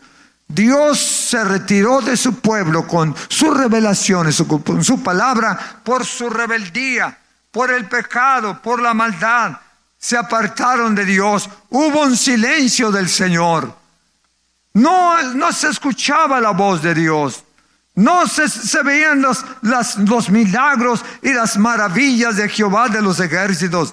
Dios 0.47 0.99
se 0.99 1.43
retiró 1.45 2.01
de 2.01 2.17
su 2.17 2.41
pueblo 2.41 2.87
con 2.87 3.15
sus 3.29 3.57
revelaciones, 3.57 4.43
con 4.65 4.85
su 4.85 5.03
palabra, 5.03 5.59
por 5.83 6.05
su 6.05 6.29
rebeldía, 6.29 7.19
por 7.51 7.71
el 7.71 7.87
pecado, 7.87 8.61
por 8.61 8.83
la 8.83 8.93
maldad. 8.93 9.53
Se 9.99 10.17
apartaron 10.17 10.95
de 10.95 11.05
Dios. 11.05 11.49
Hubo 11.71 12.03
un 12.03 12.17
silencio 12.17 12.91
del 12.91 13.09
Señor. 13.09 13.75
No, 14.75 15.23
no 15.35 15.53
se 15.53 15.69
escuchaba 15.69 16.41
la 16.41 16.51
voz 16.51 16.83
de 16.83 16.95
Dios. 16.95 17.45
No 17.99 18.29
se, 18.29 18.81
veían 18.85 19.21
los, 19.21 19.45
los 19.61 20.31
milagros 20.31 21.05
y 21.21 21.33
las 21.33 21.59
maravillas 21.59 22.37
de 22.37 22.49
Jehová 22.49 22.89
de 22.89 23.03
los 23.03 23.19
ejércitos. 23.19 23.93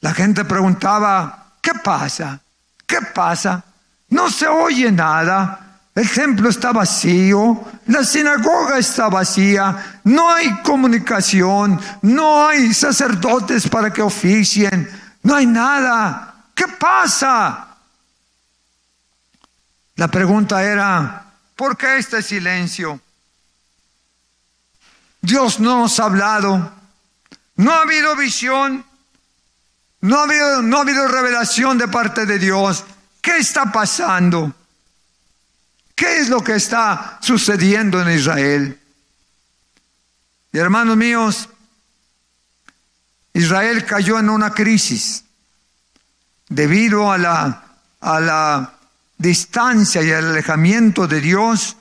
La 0.00 0.14
gente 0.14 0.44
preguntaba, 0.44 1.54
¿qué 1.60 1.72
pasa? 1.82 2.38
¿Qué 2.86 3.00
pasa? 3.12 3.64
No 4.10 4.30
se 4.30 4.46
oye 4.46 4.92
nada. 4.92 5.80
El 5.96 6.08
templo 6.08 6.48
está 6.48 6.70
vacío, 6.70 7.60
la 7.86 8.04
sinagoga 8.04 8.78
está 8.78 9.08
vacía, 9.08 10.00
no 10.04 10.30
hay 10.30 10.62
comunicación, 10.62 11.80
no 12.02 12.46
hay 12.46 12.72
sacerdotes 12.72 13.68
para 13.68 13.92
que 13.92 14.00
oficien, 14.00 14.88
no 15.24 15.34
hay 15.34 15.46
nada. 15.46 16.44
¿Qué 16.54 16.68
pasa? 16.68 17.66
La 19.96 20.06
pregunta 20.06 20.62
era, 20.62 21.24
¿por 21.56 21.76
qué 21.76 21.98
este 21.98 22.22
silencio? 22.22 23.00
Dios 25.20 25.60
no 25.60 25.80
nos 25.80 25.98
ha 26.00 26.04
hablado. 26.04 26.72
No 27.56 27.72
ha 27.72 27.82
habido 27.82 28.16
visión. 28.16 28.84
No 30.00 30.20
ha 30.20 30.22
habido, 30.24 30.62
no 30.62 30.78
ha 30.78 30.80
habido 30.82 31.08
revelación 31.08 31.78
de 31.78 31.88
parte 31.88 32.24
de 32.24 32.38
Dios. 32.38 32.84
¿Qué 33.20 33.38
está 33.38 33.72
pasando? 33.72 34.54
¿Qué 35.94 36.20
es 36.20 36.28
lo 36.28 36.42
que 36.42 36.54
está 36.54 37.18
sucediendo 37.20 38.00
en 38.00 38.16
Israel? 38.16 38.80
Y 40.52 40.58
hermanos 40.58 40.96
míos, 40.96 41.48
Israel 43.32 43.84
cayó 43.84 44.18
en 44.18 44.30
una 44.30 44.52
crisis 44.52 45.24
debido 46.48 47.10
a 47.10 47.18
la, 47.18 47.64
a 48.00 48.20
la 48.20 48.74
distancia 49.16 50.02
y 50.02 50.10
el 50.10 50.26
alejamiento 50.26 51.06
de 51.08 51.20
Dios. 51.20 51.76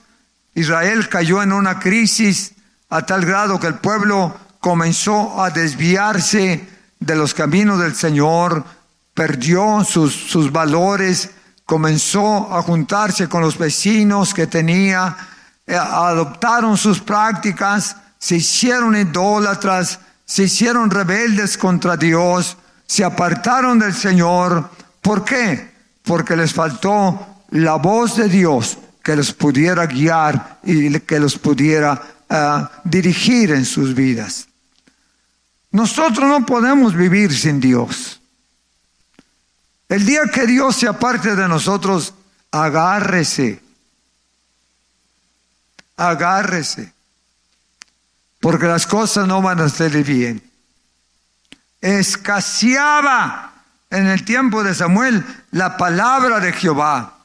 Israel 0.56 1.08
cayó 1.08 1.44
en 1.44 1.53
una 1.53 1.79
crisis 1.79 2.53
a 2.89 3.06
tal 3.06 3.25
grado 3.25 3.60
que 3.60 3.67
el 3.67 3.75
pueblo 3.75 4.36
comenzó 4.60 5.41
a 5.44 5.50
desviarse 5.50 6.67
de 7.00 7.15
los 7.15 7.34
caminos 7.34 7.79
del 7.79 7.96
Señor, 7.96 8.63
perdió 9.13 9.84
sus, 9.84 10.13
sus 10.13 10.51
valores, 10.51 11.32
comenzó 11.65 12.53
a 12.56 12.62
juntarse 12.62 13.27
con 13.27 13.41
los 13.41 13.58
vecinos 13.58 14.34
que 14.34 14.48
tenía, 14.48 15.15
eh, 15.65 15.75
adoptaron 15.75 16.77
sus 16.77 17.01
prácticas, 17.01 17.98
se 18.17 18.38
hicieron 18.38 18.96
idólatras, 18.96 20.00
se 20.25 20.44
hicieron 20.44 20.89
rebeldes 20.89 21.58
contra 21.58 21.98
Dios, 21.98 22.58
se 22.86 23.03
apartaron 23.03 23.79
del 23.79 23.94
Señor. 23.94 24.70
¿Por 25.01 25.25
qué? 25.25 25.74
Porque 26.03 26.36
les 26.36 26.53
faltó 26.53 27.44
la 27.50 27.75
voz 27.75 28.15
de 28.15 28.29
Dios 28.29 28.77
que 29.03 29.15
los 29.15 29.34
pudiera 29.34 29.86
guiar 29.86 30.60
y 30.63 31.00
que 31.01 31.20
los 31.20 31.38
pudiera 31.38 32.01
eh, 32.29 32.67
dirigir 32.84 33.51
en 33.51 33.65
sus 33.65 33.93
vidas. 33.93 34.48
Nosotros 35.72 36.27
no 36.27 36.46
podemos 36.46 36.96
vivir 36.96 37.34
sin 37.34 37.60
Dios. 37.60 38.19
El 39.89 40.05
día 40.05 40.22
que 40.34 40.46
Dios 40.46 40.75
se 40.75 40.88
aparte 40.88 41.36
de 41.36 41.48
nosotros, 41.48 42.13
agárrese. 42.51 43.62
Agárrese. 45.96 46.93
Porque 48.39 48.65
las 48.65 48.86
cosas 48.86 49.27
no 49.27 49.41
van 49.41 49.60
a 49.62 49.69
salir 49.69 50.05
bien. 50.05 50.43
Escaseaba 51.81 53.53
en 53.89 54.07
el 54.07 54.25
tiempo 54.25 54.63
de 54.63 54.75
Samuel 54.75 55.25
la 55.51 55.77
palabra 55.77 56.39
de 56.39 56.53
Jehová. 56.53 57.17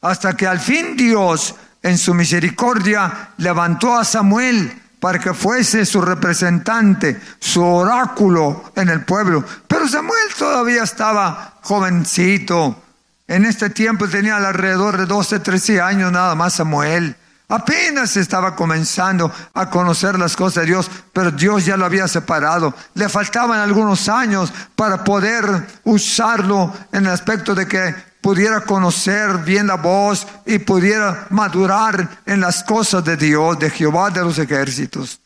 Hasta 0.00 0.36
que 0.36 0.46
al 0.46 0.60
fin 0.60 0.96
Dios, 0.96 1.54
en 1.84 1.98
su 1.98 2.14
misericordia, 2.14 3.28
levantó 3.36 3.94
a 3.94 4.04
Samuel 4.04 4.80
para 4.98 5.18
que 5.18 5.34
fuese 5.34 5.84
su 5.84 6.00
representante, 6.00 7.20
su 7.38 7.62
oráculo 7.62 8.72
en 8.74 8.88
el 8.88 9.04
pueblo. 9.04 9.44
Pero 9.68 9.86
Samuel 9.86 10.32
todavía 10.36 10.82
estaba 10.82 11.58
jovencito. 11.60 12.82
En 13.28 13.44
este 13.44 13.68
tiempo 13.68 14.08
tenía 14.08 14.38
alrededor 14.38 14.96
de 14.96 15.04
12, 15.04 15.40
13 15.40 15.82
años 15.82 16.10
nada 16.10 16.34
más 16.34 16.54
Samuel. 16.54 17.14
Apenas 17.48 18.16
estaba 18.16 18.56
comenzando 18.56 19.30
a 19.52 19.68
conocer 19.68 20.18
las 20.18 20.34
cosas 20.36 20.62
de 20.62 20.70
Dios, 20.70 20.90
pero 21.12 21.30
Dios 21.30 21.66
ya 21.66 21.76
lo 21.76 21.84
había 21.84 22.08
separado. 22.08 22.72
Le 22.94 23.10
faltaban 23.10 23.60
algunos 23.60 24.08
años 24.08 24.50
para 24.74 25.04
poder 25.04 25.44
usarlo 25.84 26.72
en 26.92 27.04
el 27.04 27.12
aspecto 27.12 27.54
de 27.54 27.68
que 27.68 27.94
pudiera 28.24 28.62
conocer 28.62 29.36
bien 29.44 29.66
la 29.66 29.74
voz 29.74 30.26
y 30.46 30.58
pudiera 30.58 31.26
madurar 31.28 32.22
en 32.24 32.40
las 32.40 32.64
cosas 32.64 33.04
de 33.04 33.18
Dios, 33.18 33.58
de 33.58 33.68
Jehová 33.68 34.08
de 34.08 34.22
los 34.22 34.38
ejércitos. 34.38 35.20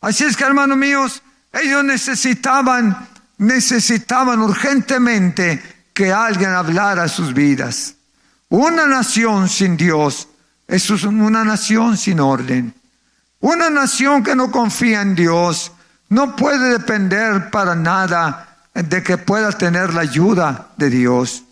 Así 0.00 0.24
es 0.24 0.34
que, 0.34 0.44
hermanos 0.44 0.78
míos, 0.78 1.22
ellos 1.52 1.84
necesitaban, 1.84 3.06
necesitaban 3.36 4.40
urgentemente 4.40 5.62
que 5.92 6.10
alguien 6.10 6.48
hablara 6.48 7.06
sus 7.06 7.34
vidas. 7.34 7.96
Una 8.48 8.86
nación 8.86 9.50
sin 9.50 9.76
Dios 9.76 10.26
es 10.66 10.88
una 10.88 11.44
nación 11.44 11.98
sin 11.98 12.18
orden. 12.18 12.72
Una 13.40 13.68
nación 13.68 14.22
que 14.22 14.34
no 14.34 14.50
confía 14.50 15.02
en 15.02 15.14
Dios 15.14 15.70
no 16.08 16.34
puede 16.34 16.70
depender 16.70 17.50
para 17.50 17.74
nada 17.74 18.56
de 18.72 19.02
que 19.02 19.18
pueda 19.18 19.52
tener 19.52 19.92
la 19.92 20.00
ayuda 20.00 20.68
de 20.78 20.88
Dios. 20.88 21.44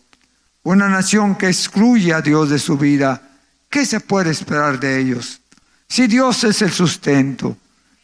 Una 0.66 0.88
nación 0.88 1.36
que 1.36 1.46
excluye 1.46 2.12
a 2.12 2.20
Dios 2.20 2.50
de 2.50 2.58
su 2.58 2.76
vida, 2.76 3.22
¿qué 3.70 3.86
se 3.86 4.00
puede 4.00 4.32
esperar 4.32 4.80
de 4.80 4.98
ellos? 4.98 5.40
Si 5.86 6.08
Dios 6.08 6.42
es 6.42 6.60
el 6.60 6.72
sustento, 6.72 7.56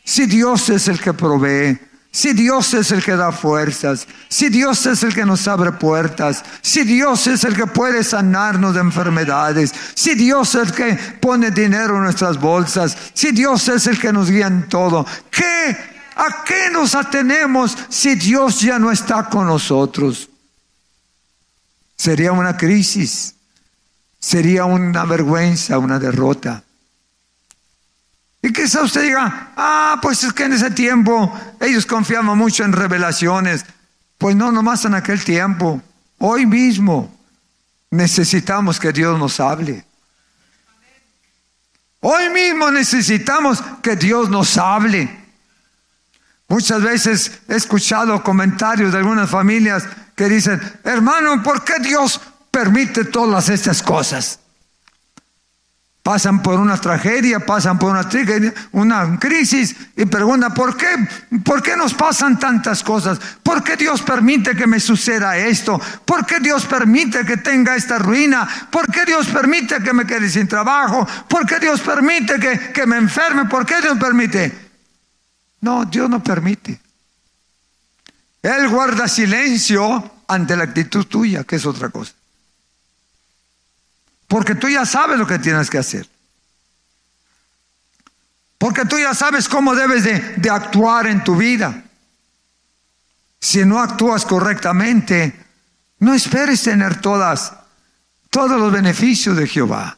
si 0.05 0.27
Dios 0.27 0.69
es 0.69 0.87
el 0.87 1.01
que 1.01 1.13
provee, 1.13 1.77
si 2.13 2.33
Dios 2.33 2.73
es 2.75 2.93
el 2.93 3.03
que 3.03 3.17
da 3.17 3.33
fuerzas, 3.33 4.07
si 4.29 4.49
Dios 4.49 4.87
es 4.87 5.03
el 5.03 5.13
que 5.13 5.27
nos 5.27 5.49
abre 5.49 5.73
puertas, 5.73 6.45
si 6.61 6.85
Dios 6.85 7.27
es 7.27 7.43
el 7.43 7.57
que 7.57 7.67
puede 7.67 8.05
sanarnos 8.05 8.75
de 8.75 8.81
enfermedades, 8.81 9.75
si 9.95 10.15
Dios 10.15 10.55
es 10.55 10.69
el 10.69 10.73
que 10.73 10.95
pone 11.21 11.51
dinero 11.51 11.97
en 11.97 12.05
nuestras 12.05 12.39
bolsas, 12.39 12.97
si 13.13 13.33
Dios 13.33 13.67
es 13.67 13.89
el 13.89 13.99
que 13.99 14.13
nos 14.13 14.31
guía 14.31 14.47
en 14.47 14.69
todo, 14.69 15.05
¿qué? 15.33 15.77
¿A 16.15 16.45
qué 16.45 16.71
nos 16.71 16.95
atenemos 16.95 17.77
si 17.89 18.15
Dios 18.15 18.61
ya 18.61 18.79
no 18.79 18.93
está 18.93 19.29
con 19.29 19.49
nosotros? 19.49 20.29
Sería 22.03 22.33
una 22.33 22.57
crisis, 22.57 23.37
sería 24.19 24.65
una 24.65 25.05
vergüenza, 25.05 25.79
una 25.79 26.01
derrota. 26.01 26.65
Y 28.43 28.53
quizá 28.53 28.83
usted 28.83 29.03
diga, 29.03 29.53
ah, 29.57 30.01
pues 30.03 30.25
es 30.25 30.33
que 30.33 30.43
en 30.43 30.55
ese 30.55 30.73
tiempo 30.73 31.33
ellos 31.61 31.87
confiaban 31.87 32.37
mucho 32.37 32.65
en 32.65 32.73
revelaciones. 32.73 33.65
Pues 34.19 34.35
no, 34.35 34.51
nomás 34.51 34.85
en 34.85 34.97
aquel 34.97 35.23
tiempo. 35.23 35.81
Hoy 36.19 36.45
mismo 36.45 37.17
necesitamos 37.89 38.81
que 38.81 38.93
Dios 38.93 39.17
nos 39.17 39.39
hable. 39.39 39.85
Hoy 42.01 42.31
mismo 42.31 42.73
necesitamos 42.73 43.63
que 43.81 43.95
Dios 43.95 44.29
nos 44.29 44.59
hable. 44.59 45.22
Muchas 46.53 46.83
veces 46.83 47.33
he 47.49 47.57
escuchado 47.57 48.23
comentarios 48.23 48.93
de 48.93 48.99
algunas 48.99 49.31
familias 49.31 49.85
que 50.15 50.29
dicen, 50.29 50.61
hermano, 50.85 51.43
¿por 51.43 51.65
qué 51.65 51.79
Dios 51.81 52.21
permite 52.51 53.07
todas 53.07 53.49
estas 53.49 53.83
cosas? 53.83 54.39
Pasan 56.03 56.43
por 56.43 56.61
una 56.61 56.77
tragedia, 56.77 57.41
pasan 57.41 57.79
por 57.79 57.93
una, 57.93 58.07
una 58.73 59.19
crisis 59.19 59.75
y 59.97 60.05
preguntan, 60.05 60.53
¿por 60.53 60.77
qué? 60.77 60.89
¿por 61.43 61.63
qué 61.63 61.75
nos 61.75 61.95
pasan 61.95 62.39
tantas 62.39 62.83
cosas? 62.83 63.19
¿Por 63.43 63.65
qué 63.65 63.79
Dios 63.79 64.03
permite 64.03 64.55
que 64.55 64.67
me 64.67 64.79
suceda 64.79 65.39
esto? 65.39 65.81
¿Por 66.05 66.27
qué 66.27 66.39
Dios 66.39 66.67
permite 66.67 67.25
que 67.25 67.39
tenga 67.39 67.77
esta 67.77 67.97
ruina? 67.97 68.47
¿Por 68.71 68.93
qué 68.93 69.07
Dios 69.07 69.27
permite 69.29 69.83
que 69.83 69.95
me 69.95 70.05
quede 70.05 70.29
sin 70.29 70.47
trabajo? 70.47 71.09
¿Por 71.29 71.47
qué 71.47 71.59
Dios 71.59 71.81
permite 71.81 72.39
que, 72.39 72.73
que 72.75 72.87
me 72.87 72.99
enferme? 72.99 73.47
¿Por 73.47 73.65
qué 73.65 73.81
Dios 73.81 73.97
permite? 73.99 74.62
No, 75.63 75.85
Dios 75.85 76.11
no 76.11 76.23
permite. 76.23 76.79
Él 78.43 78.69
guarda 78.69 79.09
silencio 79.09 80.11
ante 80.27 80.57
la 80.57 80.65
actitud 80.65 81.07
tuya, 81.07 81.45
que 81.45 81.57
es 81.57 81.65
otra 81.65 81.89
cosa. 81.89 82.13
Porque 84.27 84.57
tú 84.57 84.69
ya 84.69 84.85
sabes 84.85 85.19
lo 85.19 85.27
que 85.27 85.39
tienes 85.39 85.71
que 85.71 85.79
hacer. 85.79 86.09
Porque 88.59 88.85
tú 88.85 88.99
ya 88.99 89.15
sabes 89.15 89.49
cómo 89.49 89.75
debes 89.75 90.05
de, 90.05 90.51
actuar 90.51 91.07
en 91.07 91.23
tu 91.23 91.37
vida. 91.37 91.85
Si 93.41 93.65
no 93.65 93.81
actúas 93.81 94.25
correctamente, 94.25 95.35
no 95.99 96.13
esperes 96.13 96.63
tener 96.63 97.01
todas, 97.01 97.53
todos 98.31 98.59
los 98.59 98.73
beneficios 98.73 99.37
de 99.37 99.47
Jehová. 99.47 99.97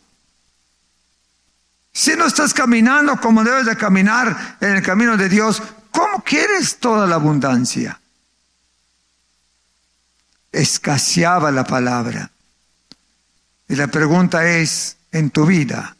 Si 1.94 2.14
no 2.16 2.26
estás 2.26 2.52
caminando 2.52 3.18
como 3.18 3.42
debes 3.42 3.64
de 3.64 3.76
caminar 3.76 4.59
en 4.61 4.76
el 4.76 4.83
camino 4.83 5.16
de 5.16 5.30
Dios, 5.30 5.62
¿cómo 5.90 6.22
quieres 6.22 6.76
toda 6.78 7.07
la 7.07 7.14
abundancia? 7.14 7.98
escaseaba 10.54 11.50
la 11.50 11.64
palabra. 11.64 12.30
Y 13.68 13.76
la 13.76 13.88
pregunta 13.88 14.48
es, 14.48 14.96
en 15.11 15.30
tu 15.30 15.46
vida, 15.46 15.96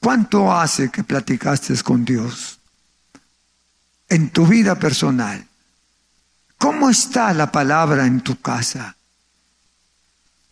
¿cuánto 0.00 0.52
hace 0.52 0.90
que 0.90 1.04
platicaste 1.04 1.74
con 1.82 2.04
Dios? 2.04 2.58
En 4.08 4.30
tu 4.30 4.46
vida 4.46 4.78
personal, 4.78 5.46
¿cómo 6.58 6.90
está 6.90 7.32
la 7.32 7.50
palabra 7.50 8.06
en 8.06 8.20
tu 8.20 8.40
casa? 8.40 8.96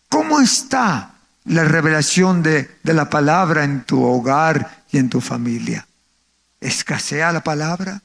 ¿Cómo 0.09 0.41
está 0.41 1.15
la 1.45 1.65
revelación 1.65 2.43
de, 2.43 2.79
la 2.83 3.09
palabra 3.09 3.65
en 3.65 3.85
tu 3.85 4.03
hogar 4.03 4.85
y 4.91 4.99
en 4.99 5.09
tu 5.09 5.21
familia? 5.21 5.87
¿Escasea 6.61 7.33
la 7.33 7.43
palabra? 7.43 8.03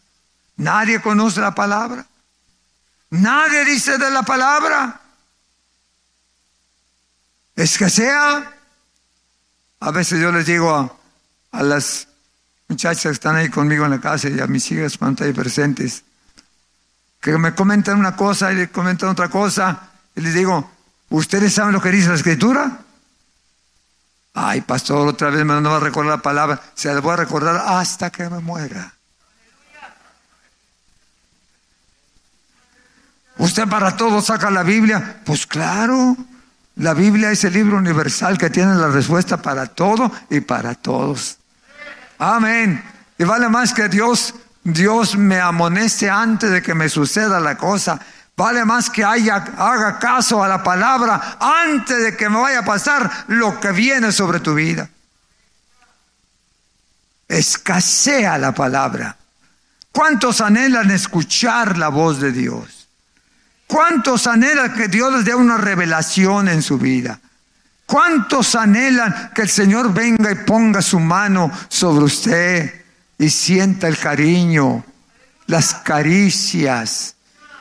¿Nadie 0.58 1.02
conoce 1.02 1.41
la 1.41 1.54
palabra? 1.54 2.06
Nadie 3.10 3.65
dice 3.65 3.98
de 3.98 4.10
la 4.10 4.24
palabra. 4.24 5.02
Escasea. 7.56 8.52
A 9.82 9.91
veces 9.91 10.19
yo 10.19 10.32
les 10.32 10.45
digo 10.45 11.00
a, 11.52 11.63
las 11.63 12.08
muchachas 12.67 13.04
que 13.04 13.10
están 13.10 13.36
ahí 13.36 13.50
conmigo 13.50 13.86
en 13.86 13.91
la 13.91 14.02
casa 14.02 14.30
y 14.30 14.39
a 14.39 14.48
mis 14.48 14.71
hijas 14.71 14.98
cuando 14.98 15.15
están 15.15 15.28
ahí 15.28 15.34
presentes, 15.34 16.04
que 17.21 17.38
me 17.38 17.54
comentan 17.54 18.00
una 18.00 18.15
cosa 18.15 18.52
y 18.52 18.56
le 18.56 18.69
comentan 18.69 19.10
otra 19.10 19.30
cosa, 19.30 19.89
y 20.15 20.21
les 20.21 20.34
digo, 20.34 20.71
¿ustedes 21.10 21.54
saben 21.54 21.74
lo 21.74 21.82
que 21.82 21.91
dice 21.91 22.10
la 22.10 22.15
escritura? 22.15 22.85
Ay, 24.38 24.60
pastor, 24.60 25.08
otra 25.08 25.30
vez 25.30 25.45
me 25.45 25.62
no 25.62 25.69
va 25.69 25.78
a 25.78 25.80
recordar 25.80 26.17
la 26.17 26.21
palabra, 26.21 26.62
se 26.74 26.93
la 26.93 27.00
voy 27.00 27.13
a 27.13 27.15
recordar 27.15 27.56
hasta 27.67 28.10
que 28.10 28.30
me 28.30 28.39
muera. 28.39 28.93
¿Usted 33.38 33.67
para 33.67 33.95
todo 33.95 34.21
saca 34.21 34.52
la 34.52 34.63
Biblia? 34.63 35.21
Pues 35.26 35.48
claro, 35.48 36.17
la 36.76 36.93
Biblia 36.93 37.32
es 37.32 37.45
el 37.45 37.54
libro 37.54 37.78
universal 37.78 38.38
que 38.38 38.50
tiene 38.50 38.76
la 38.76 38.89
respuesta 38.89 39.41
para 39.41 39.67
todo 39.67 40.12
y 40.30 40.41
para 40.41 40.76
todos. 40.76 41.38
Amén. 42.17 42.84
Y 43.17 43.24
vale 43.24 43.48
más 43.48 43.74
que 43.74 43.88
Dios, 43.88 44.36
Dios 44.63 45.15
me 45.15 45.39
amoneste 45.39 46.10
antes 46.10 46.52
de 46.52 46.62
que 46.62 46.76
me 46.76 46.89
suceda 46.89 47.39
la 47.39 47.58
cosa. 47.58 48.02
Vale 48.38 48.65
más 48.65 48.89
que 48.89 49.04
haya, 49.04 49.36
haga 49.36 49.98
caso 49.98 50.43
a 50.43 50.48
la 50.48 50.62
palabra 50.62 51.38
antes 51.39 52.04
de 52.04 52.17
que 52.17 52.30
me 52.30 52.39
vaya 52.39 52.60
a 52.60 52.65
pasar 52.65 53.10
lo 53.28 53.60
que 53.60 53.71
viene 53.71 54.12
sobre 54.12 54.41
tu 54.41 54.54
vida. 54.54 54.89
Escasea 57.28 58.38
la 58.38 58.52
palabra. 58.54 59.15
¿Cuántos 59.91 60.41
anhelan 60.41 60.91
escuchar 60.91 61.78
la 61.78 61.88
voz 61.88 62.19
de 62.19 62.34
Dios? 62.34 62.89
¿Cuántos 63.67 64.28
anhelan 64.28 64.74
que 64.74 64.89
Dios 64.89 65.13
les 65.13 65.26
dé 65.26 65.34
una 65.34 65.58
revelación 65.58 66.50
en 66.50 66.62
su 66.62 66.78
vida? 66.78 67.19
¿Cuántos 67.86 68.56
anhelan 68.56 69.32
que 69.34 69.43
el 69.43 69.50
Señor 69.50 69.93
venga 69.93 70.32
y 70.32 70.36
ponga 70.36 70.82
su 70.82 71.00
mano 71.00 71.50
sobre 71.69 72.06
usted 72.06 72.86
y 73.17 73.30
sienta 73.30 73.88
el 73.88 73.98
cariño, 73.98 74.84
las 75.48 75.76
caricias, 75.76 77.14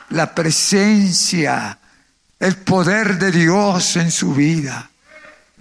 la 0.09 0.33
presencia, 0.33 1.77
el 2.39 2.57
poder 2.57 3.17
de 3.17 3.31
Dios 3.31 3.95
en 3.95 4.11
su 4.11 4.33
vida? 4.33 4.89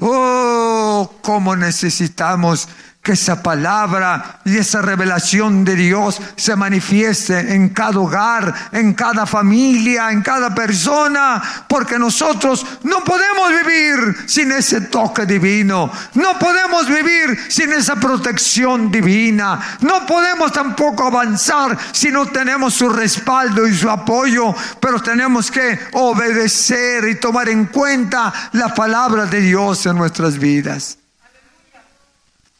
Oh, 0.00 1.14
cómo 1.22 1.57
necesitamos 1.57 2.68
que 3.05 3.12
esa 3.12 3.43
palabra 3.43 4.40
y 4.47 4.57
esa 4.57 4.81
revelación 4.81 5.62
de 5.62 5.75
Dios 5.75 6.19
se 6.37 6.57
manifieste 6.57 7.55
en 7.55 7.69
cada 7.69 8.01
hogar, 8.01 8.55
en 8.73 8.95
cada 8.95 9.27
familia, 9.27 10.11
en 10.11 10.23
cada 10.23 10.55
persona, 10.55 11.43
porque 11.69 11.99
nosotros 11.99 12.64
no 12.83 13.05
podemos 13.05 13.51
vivir 13.51 14.17
sin 14.27 14.53
ese 14.53 14.81
toque 14.81 15.27
divino, 15.27 15.93
no 16.14 16.38
podemos 16.38 16.88
vivir 16.88 17.38
sin 17.49 17.75
esa 17.75 17.97
protección 17.97 18.90
divina, 18.90 19.61
no 19.83 20.07
podemos 20.07 20.51
tampoco 20.51 21.07
avanzar 21.07 21.77
si 21.93 22.11
no 22.11 22.25
tenemos 22.25 22.73
su 22.73 22.88
respaldo 22.88 23.69
y 23.69 23.75
su 23.75 23.90
apoyo, 23.90 24.55
pero 24.81 24.99
tenemos 25.03 25.51
que 25.51 25.79
obedecer 25.93 27.07
y 27.07 27.17
tomar 27.17 27.51
en 27.51 27.67
cuenta 27.67 28.33
la 28.53 28.73
palabra 28.73 29.27
de 29.27 29.43
Dios 29.43 29.85
en 29.85 29.97
nuestras 29.99 30.38
vidas. 30.38 31.04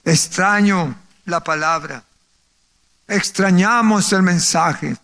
Extraño 0.05 0.95
la 1.25 1.41
palabra. 1.41 2.03
Extrañamos 3.09 4.13
el 4.13 4.23
mensaje. 4.23 4.97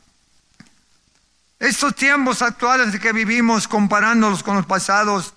Estos 1.59 1.95
tiempos 1.95 2.43
actuales 2.43 2.99
que 2.99 3.13
vivimos 3.13 3.69
comparándolos 3.69 4.43
con 4.43 4.57
los 4.57 4.67
pasados, 4.67 5.35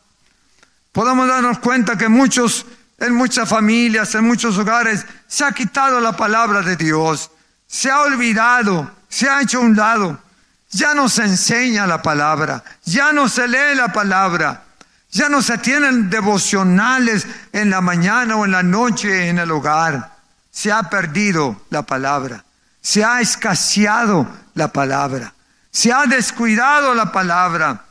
podemos 0.92 1.28
darnos 1.28 1.60
cuenta 1.60 1.98
que 1.98 2.08
muchos, 2.08 2.66
en 2.98 3.14
muchas 3.14 3.48
familias, 3.48 4.16
en 4.16 4.26
muchos 4.26 4.58
hogares, 4.58 5.06
se 5.28 5.44
ha 5.44 5.52
quitado 5.52 6.00
la 6.00 6.16
palabra 6.16 6.62
de 6.62 6.76
Dios, 6.76 7.30
se 7.68 7.90
ha 7.90 8.02
olvidado, 8.02 8.90
se 9.10 9.30
ha 9.30 9.42
hecho 9.42 9.60
a 9.60 9.62
un 9.62 9.76
lado. 9.76 10.20
Ya 10.72 10.94
no 10.94 11.08
se 11.08 11.24
enseña 11.24 11.86
la 11.86 12.02
palabra, 12.02 12.64
ya 12.84 13.14
no 13.14 13.30
se 13.30 13.48
lee 13.48 13.76
la 13.76 13.90
palabra. 13.94 14.63
Ya 15.14 15.30
no 15.30 15.44
se 15.44 15.60
tienen 15.60 16.10
devocionales 16.10 17.28
en 17.52 17.70
la 17.70 17.82
mañana 17.82 18.36
o 18.36 18.46
en 18.46 18.52
la 18.52 18.64
noche 18.64 19.30
en 19.30 19.38
el 19.38 19.52
hogar. 19.52 20.18
Se 20.50 20.72
ha 20.72 20.82
perdido 20.90 21.62
la 21.70 21.84
palabra. 21.84 22.44
Se 22.82 23.06
ha 23.06 23.22
escaseado 23.22 24.28
la 24.56 24.74
palabra. 24.74 25.32
Se 25.70 25.94
ha 25.94 26.08
descuidado 26.08 26.96
la 26.96 27.12
palabra. 27.12 27.86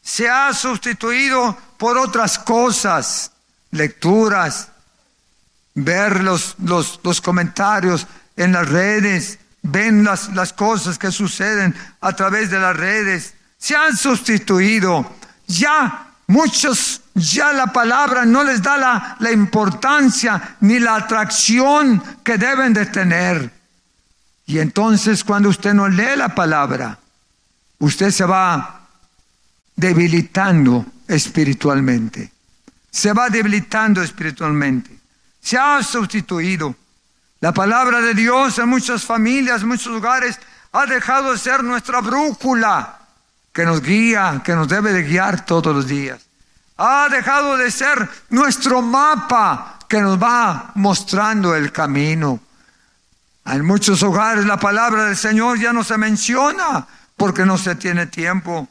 Se 0.00 0.30
ha 0.30 0.54
sustituido 0.54 1.58
por 1.76 1.98
otras 1.98 2.38
cosas, 2.38 3.32
lecturas, 3.72 4.68
ver 5.74 6.22
los, 6.22 6.54
los, 6.58 7.20
comentarios 7.20 8.06
en 8.36 8.52
las 8.52 8.68
redes, 8.68 9.40
ven 9.62 10.04
las, 10.04 10.28
las 10.28 10.52
cosas 10.52 10.96
que 10.96 11.10
suceden 11.10 11.74
a 12.00 12.12
través 12.14 12.50
de 12.50 12.60
las 12.60 12.76
redes. 12.76 13.34
Se 13.58 13.74
han 13.74 13.96
sustituido 13.96 15.17
ya 15.48 16.12
muchos, 16.28 17.00
ya 17.14 17.52
la 17.52 17.66
palabra 17.72 18.24
no 18.24 18.44
les 18.44 18.62
da 18.62 19.16
la, 19.18 19.32
importancia 19.32 20.56
ni 20.60 20.78
la 20.78 20.96
atracción 20.96 22.00
que 22.22 22.38
deben 22.38 22.72
de 22.72 22.86
tener. 22.86 23.50
Y 24.46 24.60
entonces 24.60 25.24
cuando 25.24 25.48
usted 25.48 25.74
no 25.74 25.88
lee 25.88 26.16
la 26.16 26.34
palabra, 26.34 26.98
usted 27.80 28.10
se 28.10 28.24
va 28.24 28.86
debilitando 29.74 30.86
espiritualmente. 31.08 32.32
Se 32.90 33.12
va 33.12 33.28
debilitando 33.28 34.02
espiritualmente. 34.02 34.98
Se 35.40 35.58
ha 35.58 35.82
sustituido. 35.82 36.74
La 37.40 37.52
palabra 37.52 38.00
de 38.00 38.14
Dios 38.14 38.58
en 38.58 38.68
muchas 38.68 39.04
familias, 39.04 39.62
en 39.62 39.68
muchos 39.68 39.92
lugares, 39.92 40.38
ha 40.72 40.86
dejado 40.86 41.32
de 41.32 41.38
ser 41.38 41.62
nuestra 41.62 42.00
brújula 42.00 42.97
que 43.58 43.64
nos 43.64 43.82
guía, 43.82 44.40
que 44.44 44.54
nos 44.54 44.68
debe 44.68 44.92
de 44.92 45.02
guiar 45.02 45.44
todos 45.44 45.74
los 45.74 45.88
días. 45.88 46.20
Ha 46.76 47.08
dejado 47.08 47.56
de 47.56 47.72
ser 47.72 48.08
nuestro 48.30 48.82
mapa 48.82 49.80
que 49.88 50.00
nos 50.00 50.16
va 50.16 50.70
mostrando 50.76 51.56
el 51.56 51.72
camino. 51.72 52.38
En 53.44 53.64
muchos 53.64 54.00
hogares 54.04 54.44
la 54.46 54.58
palabra 54.58 55.06
del 55.06 55.16
Señor 55.16 55.58
ya 55.58 55.72
no 55.72 55.82
se 55.82 55.98
menciona 55.98 56.86
porque 57.16 57.44
no 57.44 57.58
se 57.58 57.74
tiene 57.74 58.06
tiempo. 58.06 58.68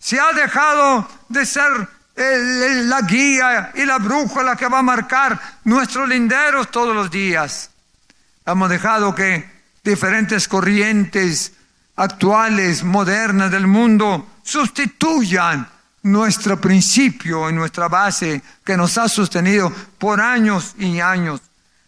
Se 0.00 0.18
ha 0.18 0.32
dejado 0.32 1.06
de 1.28 1.44
ser 1.44 1.70
la 2.16 3.02
guía 3.02 3.72
y 3.74 3.84
la 3.84 3.98
brújula 3.98 4.56
que 4.56 4.66
va 4.66 4.78
a 4.78 4.82
marcar 4.82 5.38
nuestros 5.64 6.08
linderos 6.08 6.70
todos 6.70 6.96
los 6.96 7.10
días. 7.10 7.68
Hemos 8.46 8.70
dejado 8.70 9.14
que 9.14 9.46
diferentes 9.84 10.48
corrientes 10.48 11.52
actuales, 11.96 12.82
modernas 12.82 13.50
del 13.50 13.66
mundo, 13.66 14.26
sustituyan 14.42 15.68
nuestro 16.02 16.60
principio 16.60 17.48
y 17.48 17.52
nuestra 17.52 17.88
base 17.88 18.42
que 18.64 18.76
nos 18.76 18.98
ha 18.98 19.08
sostenido 19.08 19.72
por 19.98 20.20
años 20.20 20.74
y 20.78 21.00
años. 21.00 21.40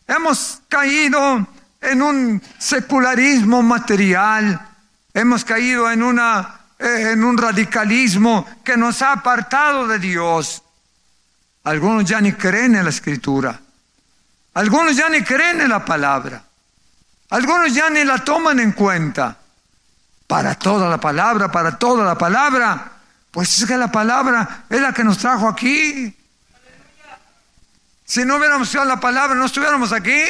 Hemos 0.06 0.60
caído 0.68 1.46
en 1.80 2.02
un 2.02 2.42
secularismo 2.58 3.62
material, 3.62 4.60
hemos 5.12 5.44
caído 5.44 5.90
en, 5.90 6.02
una, 6.02 6.60
eh, 6.78 7.10
en 7.12 7.24
un 7.24 7.36
radicalismo 7.36 8.46
que 8.62 8.76
nos 8.76 9.02
ha 9.02 9.12
apartado 9.12 9.86
de 9.86 9.98
Dios. 9.98 10.62
Algunos 11.64 12.04
ya 12.04 12.20
ni 12.20 12.32
creen 12.32 12.76
en 12.76 12.84
la 12.84 12.90
escritura, 12.90 13.58
algunos 14.52 14.94
ya 14.94 15.08
ni 15.08 15.22
creen 15.22 15.62
en 15.62 15.70
la 15.70 15.84
palabra, 15.84 16.44
algunos 17.30 17.72
ya 17.72 17.88
ni 17.88 18.04
la 18.04 18.18
toman 18.18 18.60
en 18.60 18.72
cuenta 18.72 19.38
para 20.34 20.56
toda 20.56 20.88
la 20.88 20.98
palabra, 20.98 21.48
para 21.48 21.78
toda 21.78 22.04
la 22.04 22.18
palabra. 22.18 22.90
Pues 23.30 23.56
es 23.56 23.68
que 23.68 23.76
la 23.76 23.92
palabra 23.92 24.64
es 24.68 24.80
la 24.80 24.92
que 24.92 25.04
nos 25.04 25.18
trajo 25.18 25.46
aquí. 25.46 26.12
Si 28.04 28.24
no 28.24 28.38
hubiéramos 28.38 28.66
escuchado 28.66 28.88
la 28.88 28.98
palabra, 28.98 29.36
no 29.36 29.44
estuviéramos 29.44 29.92
aquí. 29.92 30.20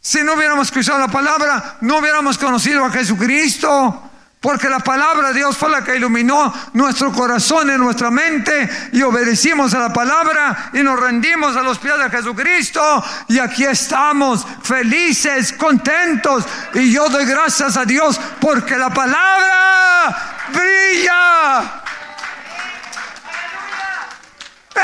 Si 0.00 0.22
no 0.22 0.34
hubiéramos 0.34 0.68
escuchado 0.68 1.00
la 1.00 1.08
palabra, 1.08 1.78
no 1.80 1.98
hubiéramos 1.98 2.38
conocido 2.38 2.84
a 2.84 2.90
Jesucristo. 2.92 4.11
Porque 4.42 4.68
la 4.68 4.80
palabra 4.80 5.28
de 5.28 5.34
Dios 5.34 5.56
fue 5.56 5.70
la 5.70 5.84
que 5.84 5.94
iluminó 5.94 6.52
nuestro 6.72 7.12
corazón 7.12 7.70
y 7.70 7.78
nuestra 7.78 8.10
mente 8.10 8.68
y 8.90 9.00
obedecimos 9.00 9.72
a 9.72 9.78
la 9.78 9.92
palabra 9.92 10.70
y 10.72 10.82
nos 10.82 10.98
rendimos 10.98 11.56
a 11.56 11.62
los 11.62 11.78
pies 11.78 11.96
de 11.96 12.10
Jesucristo 12.10 13.04
y 13.28 13.38
aquí 13.38 13.64
estamos 13.64 14.44
felices, 14.64 15.52
contentos 15.52 16.44
y 16.74 16.92
yo 16.92 17.08
doy 17.08 17.24
gracias 17.24 17.76
a 17.76 17.84
Dios 17.84 18.20
porque 18.40 18.76
la 18.76 18.90
palabra 18.90 20.48
brilla. 20.52 21.82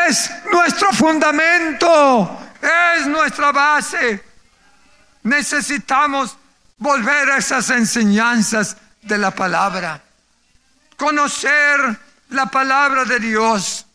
Es 0.08 0.30
nuestro 0.52 0.92
fundamento, 0.92 2.38
es 2.96 3.08
nuestra 3.08 3.50
base. 3.50 4.24
Necesitamos 5.24 6.36
volver 6.78 7.32
a 7.32 7.38
esas 7.38 7.68
enseñanzas 7.70 8.76
de 9.02 9.18
la 9.18 9.30
palabra. 9.30 10.02
Conocer 10.96 11.98
la 12.30 12.46
palabra 12.46 13.04
de 13.04 13.20
Dios. 13.20 13.86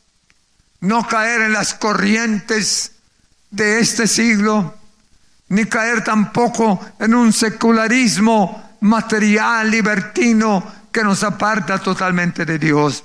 No 0.82 1.08
caer 1.08 1.42
en 1.42 1.54
las 1.54 1.74
corrientes 1.74 2.94
de 3.50 3.80
este 3.80 4.08
siglo, 4.08 4.76
ni 5.50 5.66
caer 5.66 6.04
tampoco 6.04 6.80
en 7.00 7.13
un 7.13 7.32
secularismo 7.32 8.78
material, 8.82 9.70
libertino, 9.70 10.84
que 10.92 11.04
nos 11.04 11.24
aparta 11.24 11.80
totalmente 11.80 12.46
de 12.46 12.60
Dios. 12.60 13.04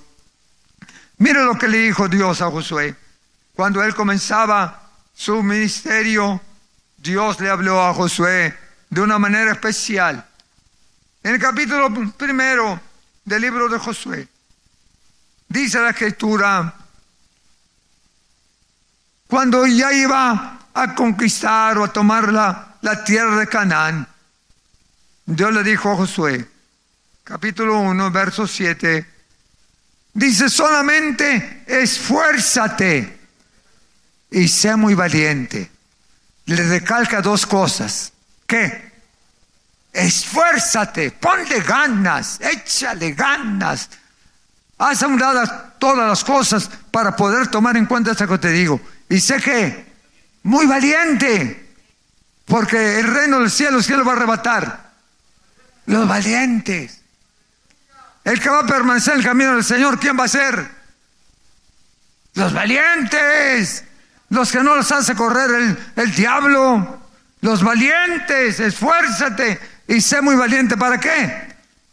Mire 1.19 1.43
lo 1.45 1.57
que 1.57 1.69
le 1.69 1.79
dijo 1.79 2.09
Dios 2.09 2.43
a 2.43 2.51
Josué. 2.51 2.95
Cuando 3.55 3.83
él 3.83 3.95
comenzaba 3.95 4.91
su 5.15 5.43
ministerio, 5.43 6.41
Dios 6.97 7.41
le 7.41 7.49
habló 7.49 7.83
a 7.83 7.95
Josué 7.95 8.57
de 8.91 9.01
una 9.01 9.19
manera 9.19 9.53
especial. 9.53 10.28
En 11.29 11.35
el 11.35 11.41
capítulo 11.43 11.93
primero 12.17 12.81
del 13.23 13.43
libro 13.43 13.69
de 13.69 13.79
Josué. 13.79 14.27
Dice 15.47 15.79
la 15.79 15.91
escritura, 15.91 16.75
cuando 19.27 19.67
ya 19.67 19.93
iba 19.93 20.59
a 20.73 20.95
conquistar 20.95 21.77
o 21.77 21.85
a 21.85 21.93
tomar 21.93 22.33
la, 22.33 22.79
la 22.81 23.05
tierra 23.05 23.37
de 23.37 23.47
Canaán, 23.47 24.09
Dios 25.27 25.53
le 25.53 25.63
dijo 25.65 25.93
a 25.93 25.97
Josué, 25.97 26.49
capítulo 27.25 27.79
1, 27.79 28.11
verso 28.11 28.47
7, 28.47 29.07
dice 30.15 30.49
solamente 30.49 31.63
esfuérzate 31.67 33.21
y 34.31 34.49
sé 34.49 34.75
muy 34.77 34.95
valiente. 34.95 35.71
Le 36.47 36.67
recalca 36.71 37.21
dos 37.21 37.45
cosas. 37.45 38.15
¿Qué? 38.47 38.88
Esfuérzate, 39.99 41.11
ponle 41.11 41.61
ganas, 41.61 42.41
échale 42.41 43.15
ganas. 43.15 43.91
Haz 44.79 45.03
a 45.03 45.09
un 45.09 45.19
lado 45.19 45.43
todas 45.81 46.09
las 46.09 46.23
cosas 46.23 46.71
para 46.93 47.17
poder 47.17 47.49
tomar 47.49 47.77
en 47.77 47.85
cuenta 47.85 48.13
esto 48.13 48.29
que 48.29 48.39
te 48.39 48.53
digo. 48.53 48.81
Y 49.09 49.19
sé 49.19 49.41
que 49.41 49.93
muy 50.45 50.67
valiente, 50.67 51.75
porque 52.45 53.01
el 53.01 53.09
reino 53.09 53.41
del 53.41 53.51
cielo, 53.51 53.79
el 53.79 53.83
cielo 53.83 54.05
va 54.05 54.13
a 54.13 54.17
arrebatar. 54.17 54.91
Los 55.87 56.07
valientes. 56.07 57.01
El 58.23 58.39
que 58.39 58.51
va 58.51 58.61
a 58.61 58.67
permanecer 58.67 59.15
en 59.15 59.19
el 59.19 59.27
camino 59.27 59.55
del 59.55 59.65
Señor, 59.65 59.99
¿quién 59.99 60.17
va 60.17 60.27
a 60.27 60.29
ser? 60.29 60.71
Los 62.35 62.53
valientes. 62.53 63.83
Los 64.29 64.53
que 64.53 64.63
no 64.63 64.77
los 64.77 64.93
hace 64.93 65.17
correr 65.17 65.51
el, 65.51 65.79
el 65.97 66.15
diablo. 66.15 67.01
Los 67.41 67.65
valientes, 67.65 68.61
esfuérzate 68.61 69.68
y 69.89 70.01
sé 70.01 70.21
muy 70.21 70.37
valiente. 70.37 70.77
¿Para 70.77 71.01
qué? 71.01 71.49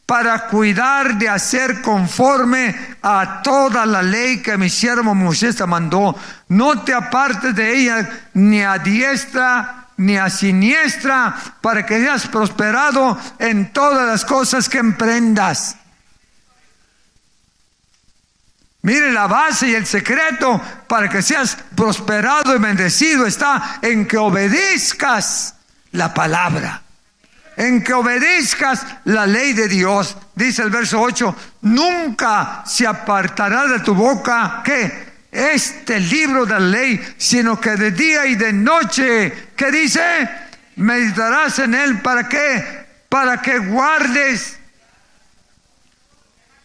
Para 0.05 0.47
cuidar 0.47 1.17
de 1.17 1.27
hacer 1.27 1.81
conforme 1.81 2.75
a 3.01 3.41
toda 3.41 3.86
la 3.88 4.03
ley 4.03 4.41
que 4.43 4.58
mi 4.58 4.69
siervo 4.69 5.15
Moisés 5.15 5.55
te 5.55 5.65
mandó. 5.65 6.15
No 6.49 6.84
te 6.84 6.93
apartes 6.93 7.55
de 7.55 7.75
ella 7.75 8.27
ni 8.34 8.62
a 8.62 8.77
diestra 8.77 9.86
ni 9.97 10.17
a 10.17 10.29
siniestra 10.29 11.36
para 11.62 11.86
que 11.86 11.97
seas 11.97 12.27
prosperado 12.27 13.17
en 13.39 13.71
todas 13.71 14.05
las 14.05 14.25
cosas 14.25 14.67
que 14.67 14.77
emprendas. 14.77 15.77
Mire, 18.81 19.12
la 19.12 19.25
base 19.25 19.69
y 19.69 19.73
el 19.73 19.88
secreto 19.88 20.62
para 20.88 21.10
que 21.10 21.23
seas 21.23 21.58
prosperado 21.75 22.55
y 22.55 22.60
bendecido 22.60 23.25
está 23.25 23.79
en 23.81 24.08
que 24.08 24.17
obedezcas 24.17 25.55
la 25.91 26.13
palabra, 26.13 26.84
en 27.58 27.84
que 27.84 27.94
obedezcas 27.94 28.86
la 29.06 29.26
ley 29.26 29.54
de 29.54 29.68
Dios. 29.68 30.18
Dice 30.36 30.62
el 30.62 30.70
verso 30.70 31.00
8, 31.00 31.36
nunca 31.62 32.63
se 32.65 32.86
apartará 32.86 33.68
de 33.68 33.80
tu 33.80 33.94
boca 33.94 34.62
que 34.63 35.15
este 35.32 36.00
libro 36.00 36.46
de 36.46 36.54
la 36.54 36.60
ley, 36.60 37.15
sino 37.18 37.60
que 37.60 37.72
de 37.72 37.91
día 37.91 38.26
y 38.26 38.36
de 38.36 38.54
noche, 38.54 39.50
¿qué 39.56 39.72
dice? 39.72 40.30
Meditarás 40.78 41.60
en 41.60 41.76
él 41.76 42.02
para 42.02 42.28
qué? 42.28 42.86
Para 43.10 43.41
que 43.41 43.58
guardes 43.60 44.58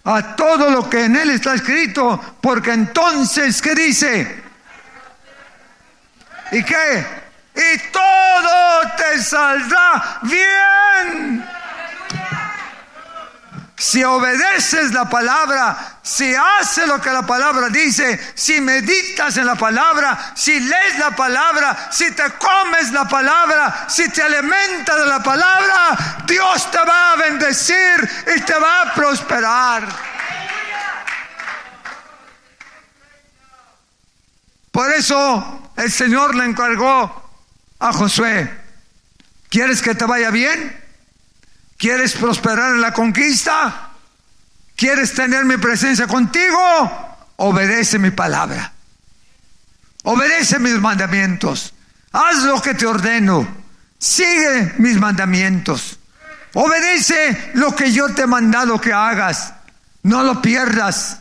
a 0.05 0.35
todo 0.35 0.71
lo 0.71 0.89
que 0.89 1.05
en 1.05 1.17
él 1.17 1.31
está 1.31 1.55
escrito, 1.55 2.39
porque 2.41 2.73
entonces, 2.73 3.61
¿qué 3.61 3.75
dice? 3.75 4.43
¿Y 6.53 6.63
qué? 6.63 7.20
Y 7.61 7.79
todo 7.91 8.81
te 8.97 9.23
saldrá 9.23 10.21
bien. 10.23 11.47
Si 13.77 14.05
obedeces 14.05 14.93
la 14.93 15.09
palabra, 15.09 15.99
si 16.03 16.35
haces 16.35 16.87
lo 16.87 17.01
que 17.01 17.11
la 17.11 17.23
palabra 17.23 17.69
dice, 17.69 18.33
si 18.35 18.61
meditas 18.61 19.37
en 19.37 19.47
la 19.47 19.55
palabra, 19.55 20.33
si 20.35 20.61
lees 20.61 20.99
la 20.99 21.11
palabra, 21.13 21.89
si 21.91 22.11
te 22.13 22.25
comes 22.33 22.93
la 22.93 23.07
palabra, 23.07 23.87
si 23.89 24.09
te 24.11 24.23
alimentas 24.23 24.99
de 24.99 25.07
la 25.07 25.23
palabra, 25.23 25.97
Dios 26.27 26.71
te 26.71 26.79
va 26.79 27.13
a 27.13 27.17
bendecir 27.17 28.11
y 28.37 28.41
te 28.43 28.55
va 28.55 28.83
a 28.83 28.95
prosperar. 28.95 29.89
Por 34.71 34.93
eso 34.93 35.73
el 35.77 35.91
Señor 35.91 36.35
le 36.35 36.45
encargó 36.45 37.30
a 37.81 37.93
Josué, 37.93 38.51
¿quieres 39.49 39.83
que 39.83 39.95
te 39.95 40.05
vaya 40.05 40.31
bien? 40.31 40.79
¿Quieres 41.77 42.13
prosperar 42.13 42.75
en 42.75 42.83
la 42.83 42.93
conquista? 42.93 43.91
¿Quieres 44.77 45.15
tener 45.15 45.47
mi 45.47 45.57
presencia 45.57 46.07
contigo? 46.07 46.59
Obedece 47.37 47.99
mi 47.99 48.11
palabra. 48.11 48.73
Obedece 50.05 50.59
mis 50.59 50.79
mandamientos. 50.79 51.73
Haz 52.13 52.43
lo 52.45 52.61
que 52.61 52.75
te 52.75 52.87
ordeno. 52.87 53.49
Sigue 53.99 54.75
mis 54.79 54.99
mandamientos. 54.99 55.99
Obedece 56.53 57.53
lo 57.55 57.75
que 57.75 57.93
yo 57.93 58.13
te 58.15 58.23
he 58.23 58.27
mandado 58.27 58.81
que 58.81 58.93
hagas. 58.93 59.55
No 60.03 60.23
lo 60.23 60.43
pierdas. 60.43 61.21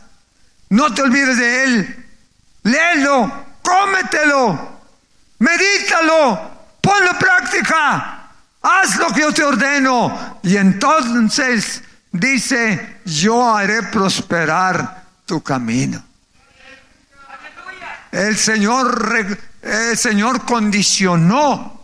No 0.68 0.92
te 0.92 1.02
olvides 1.02 1.38
de 1.38 1.64
él. 1.64 2.06
Léelo. 2.64 3.46
Cómetelo. 3.62 4.80
Medítalo. 5.38 6.49
Ponlo 6.80 7.10
en 7.10 7.18
práctica. 7.18 8.30
Haz 8.62 8.96
lo 8.96 9.08
que 9.08 9.20
yo 9.20 9.32
te 9.32 9.44
ordeno. 9.44 10.38
Y 10.42 10.56
entonces 10.56 11.82
dice, 12.12 13.00
yo 13.04 13.54
haré 13.54 13.84
prosperar 13.84 15.04
tu 15.26 15.42
camino. 15.42 16.02
El 18.12 18.36
Señor, 18.36 19.38
el 19.62 19.96
Señor 19.96 20.44
condicionó 20.44 21.80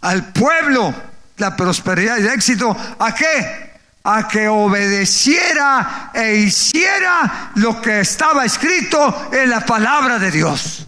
al 0.00 0.32
pueblo 0.32 0.94
la 1.36 1.54
prosperidad 1.54 2.16
y 2.16 2.20
el 2.20 2.28
éxito. 2.28 2.76
¿A 2.98 3.14
qué? 3.14 3.68
A 4.04 4.26
que 4.26 4.48
obedeciera 4.48 6.10
e 6.14 6.36
hiciera 6.36 7.50
lo 7.56 7.80
que 7.82 8.00
estaba 8.00 8.44
escrito 8.44 9.30
en 9.32 9.50
la 9.50 9.60
palabra 9.60 10.18
de 10.18 10.30
Dios 10.30 10.87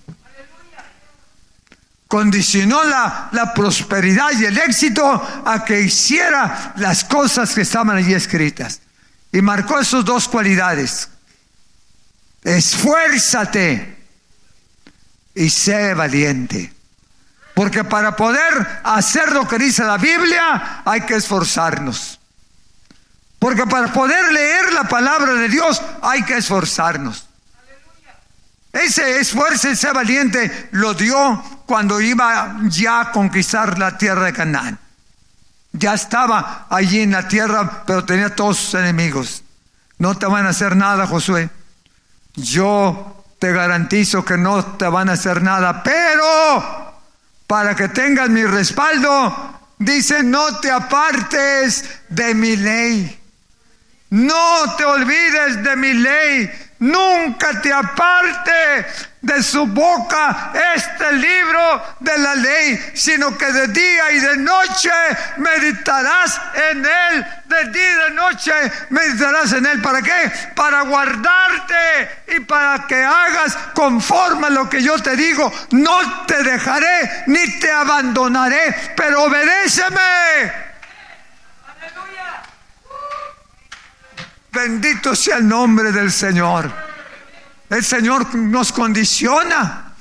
condicionó 2.11 2.83
la, 2.83 3.29
la, 3.31 3.55
prosperidad 3.55 4.33
y 4.33 4.45
el 4.45 4.59
éxito 4.59 5.45
a 5.47 5.65
que 5.65 5.81
hiciera 5.81 6.73
las 6.75 7.05
cosas 7.05 7.55
que 7.55 7.61
estaban 7.61 7.97
allí 7.97 8.13
escritas. 8.13 8.81
Y 9.31 9.41
marcó 9.41 9.79
esas 9.79 10.05
dos 10.05 10.27
cualidades. 10.27 11.09
Esfuérzate 12.43 13.97
y 15.37 15.51
sé 15.51 15.95
valiente. 15.95 16.73
Porque 17.55 17.85
para 17.85 18.17
poder 18.17 18.81
hacer 18.83 19.31
lo 19.31 19.47
que 19.47 19.59
dice 19.59 19.85
la 19.85 19.97
Biblia 19.97 20.83
hay 20.85 21.03
que 21.03 21.15
esforzarnos. 21.15 22.19
Porque 23.39 23.69
para 23.69 23.93
poder 23.93 24.33
leer 24.33 24.73
la 24.73 24.83
palabra 24.83 25.35
de 25.35 25.49
Dios 25.49 25.81
hay 26.03 26.25
que 26.25 26.39
esforzarnos. 26.39 27.29
Ese 28.73 29.21
esfuerzo, 29.21 29.69
ese 29.69 29.93
valiente 29.93 30.71
lo 30.73 30.95
dio 30.95 31.60
cuando 31.71 32.01
iba 32.01 32.57
ya 32.65 33.01
a 33.01 33.13
conquistar 33.13 33.79
la 33.79 33.97
tierra 33.97 34.25
de 34.25 34.33
Canaán. 34.33 34.77
Ya 35.71 35.95
estaba 35.95 36.67
allí 36.69 37.03
en 37.03 37.13
la 37.13 37.29
tierra, 37.29 37.85
pero 37.87 38.05
tenía 38.05 38.35
todos 38.35 38.57
sus 38.57 38.75
enemigos. 38.75 39.45
No 39.99 40.19
te 40.19 40.27
van 40.27 40.47
a 40.47 40.49
hacer 40.49 40.75
nada, 40.75 41.07
Josué. 41.07 41.49
Yo 42.35 43.25
te 43.39 43.53
garantizo 43.53 44.25
que 44.25 44.37
no 44.37 44.65
te 44.65 44.87
van 44.87 45.11
a 45.11 45.13
hacer 45.13 45.45
nada, 45.45 45.85
pero 45.85 46.93
para 47.47 47.77
que 47.77 47.87
tengas 47.87 48.31
mi 48.31 48.45
respaldo, 48.45 49.61
dice, 49.79 50.25
no 50.25 50.59
te 50.59 50.73
apartes 50.73 51.85
de 52.09 52.35
mi 52.35 52.57
ley. 52.57 53.17
No 54.11 54.75
te 54.77 54.85
olvides 54.85 55.63
de 55.63 55.77
mi 55.77 55.93
ley 55.93 56.51
nunca 56.81 57.61
te 57.61 57.73
aparte 57.73 58.87
de 59.23 59.43
su 59.43 59.67
boca 59.67 60.53
este 60.75 61.13
libro 61.13 61.97
de 62.01 62.19
la 62.19 62.35
ley, 62.35 62.93
sino 62.95 63.37
que 63.37 63.53
de 63.53 63.69
día 63.69 64.13
y 64.13 64.21
de 64.21 64.37
noche 64.39 64.91
meditarás 65.37 66.41
en 66.71 66.85
él, 66.85 67.27
de 67.45 67.71
día 67.71 67.91
y 67.91 67.95
de 67.95 68.11
noche 68.15 68.53
meditarás 68.89 69.53
en 69.53 69.67
él. 69.67 69.83
¿Para 69.83 70.01
qué? 70.03 70.33
Para 70.55 70.83
guardarte 70.83 72.35
y 72.37 72.41
para 72.41 72.87
que 72.87 73.03
hagas 73.03 73.57
conforme 73.75 74.47
a 74.47 74.51
lo 74.51 74.69
que 74.69 74.83
yo 74.83 74.99
te 75.03 75.17
digo. 75.17 75.53
No 75.73 76.25
te 76.27 76.43
dejaré 76.43 77.25
ni 77.27 77.59
te 77.59 77.71
abandonaré, 77.71 78.95
pero 78.97 79.25
obedéceme. 79.25 80.70
Bendito 84.61 85.17
sea 85.17 85.39
el 85.39 85.49
nombre 85.49 85.91
del 85.91 86.13
Señor. 86.13 86.71
El 87.71 87.83
Señor 87.83 88.35
nos 88.35 88.73
condiciona. 88.73 89.95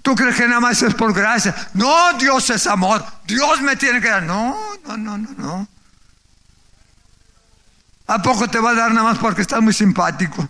¿Tú 0.00 0.14
crees 0.14 0.34
que 0.36 0.48
nada 0.48 0.60
más 0.60 0.82
es 0.82 0.94
por 0.94 1.12
gracia? 1.12 1.54
No, 1.74 2.14
Dios 2.14 2.48
es 2.48 2.66
amor. 2.66 3.04
Dios 3.26 3.60
me 3.60 3.76
tiene 3.76 4.00
que 4.00 4.08
dar. 4.08 4.22
No, 4.22 4.56
no, 4.86 4.96
no, 4.96 5.18
no, 5.18 5.28
no. 5.36 5.68
¿A 8.06 8.22
poco 8.22 8.48
te 8.48 8.58
va 8.58 8.70
a 8.70 8.74
dar 8.74 8.92
nada 8.92 9.10
más 9.10 9.18
porque 9.18 9.42
estás 9.42 9.60
muy 9.60 9.74
simpático? 9.74 10.48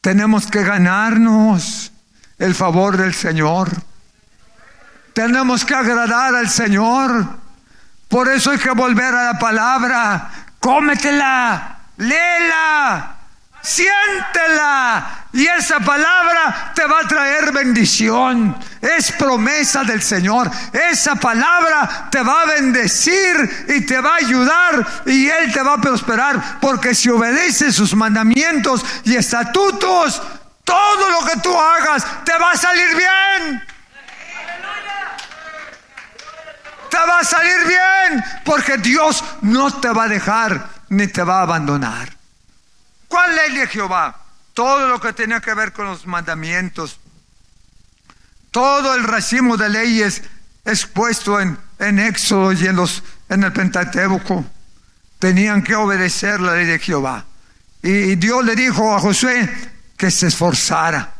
Tenemos 0.00 0.46
que 0.46 0.62
ganarnos 0.62 1.90
el 2.38 2.54
favor 2.54 2.96
del 2.96 3.14
Señor. 3.14 3.68
Tenemos 5.12 5.64
que 5.64 5.74
agradar 5.74 6.36
al 6.36 6.48
Señor. 6.48 7.26
Por 8.06 8.28
eso 8.28 8.52
hay 8.52 8.58
que 8.58 8.70
volver 8.70 9.12
a 9.12 9.32
la 9.32 9.38
palabra. 9.40 10.47
Cómetela, 10.60 11.78
léela, 11.96 13.16
siéntela. 13.62 15.26
Y 15.32 15.46
esa 15.46 15.80
palabra 15.80 16.72
te 16.74 16.84
va 16.86 17.00
a 17.00 17.08
traer 17.08 17.52
bendición. 17.52 18.56
Es 18.80 19.12
promesa 19.12 19.84
del 19.84 20.02
Señor. 20.02 20.50
Esa 20.90 21.16
palabra 21.16 22.08
te 22.10 22.22
va 22.22 22.42
a 22.42 22.46
bendecir 22.46 23.66
y 23.68 23.84
te 23.84 24.00
va 24.00 24.14
a 24.14 24.16
ayudar 24.16 24.86
y 25.06 25.28
Él 25.28 25.52
te 25.52 25.62
va 25.62 25.74
a 25.74 25.80
prosperar. 25.80 26.58
Porque 26.60 26.94
si 26.94 27.10
obedeces 27.10 27.74
sus 27.74 27.94
mandamientos 27.94 28.84
y 29.04 29.16
estatutos, 29.16 30.22
todo 30.64 31.10
lo 31.10 31.26
que 31.26 31.40
tú 31.40 31.56
hagas 31.56 32.06
te 32.24 32.36
va 32.38 32.52
a 32.52 32.56
salir 32.56 32.88
bien. 32.96 33.77
Te 36.90 36.96
va 36.96 37.20
a 37.20 37.24
salir 37.24 37.66
bien 37.66 38.24
porque 38.44 38.78
Dios 38.78 39.22
no 39.42 39.72
te 39.80 39.88
va 39.88 40.04
a 40.04 40.08
dejar 40.08 40.68
ni 40.88 41.06
te 41.06 41.22
va 41.22 41.40
a 41.40 41.42
abandonar. 41.42 42.16
¿Cuál 43.08 43.36
ley 43.36 43.56
de 43.56 43.66
Jehová? 43.66 44.16
Todo 44.54 44.88
lo 44.88 45.00
que 45.00 45.12
tenía 45.12 45.40
que 45.40 45.54
ver 45.54 45.72
con 45.72 45.86
los 45.86 46.06
mandamientos. 46.06 46.98
Todo 48.50 48.94
el 48.94 49.04
racimo 49.04 49.56
de 49.56 49.68
leyes 49.68 50.22
expuesto 50.64 51.40
en, 51.40 51.58
en 51.78 51.98
Éxodo 51.98 52.52
y 52.52 52.66
en, 52.66 52.76
los, 52.76 53.02
en 53.28 53.44
el 53.44 53.52
Pentateuco. 53.52 54.44
Tenían 55.18 55.62
que 55.62 55.74
obedecer 55.74 56.40
la 56.40 56.54
ley 56.54 56.66
de 56.66 56.78
Jehová. 56.78 57.24
Y 57.82 58.16
Dios 58.16 58.44
le 58.44 58.56
dijo 58.56 58.94
a 58.94 59.00
Josué 59.00 59.48
que 59.96 60.10
se 60.10 60.28
esforzara. 60.28 61.14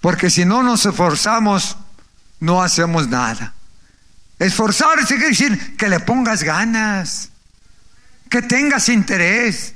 Porque 0.00 0.30
si 0.30 0.44
no 0.44 0.62
nos 0.62 0.84
esforzamos, 0.84 1.76
no 2.40 2.62
hacemos 2.62 3.08
nada. 3.08 3.54
Esforzarse 4.42 5.14
quiere 5.14 5.28
decir 5.28 5.76
que 5.76 5.88
le 5.88 6.00
pongas 6.00 6.42
ganas, 6.42 7.30
que 8.28 8.42
tengas 8.42 8.88
interés. 8.88 9.72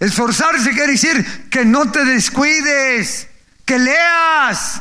Esforzarse 0.00 0.70
quiere 0.70 0.92
decir 0.92 1.48
que 1.50 1.66
no 1.66 1.90
te 1.92 2.06
descuides, 2.06 3.28
que 3.66 3.78
leas, 3.78 4.80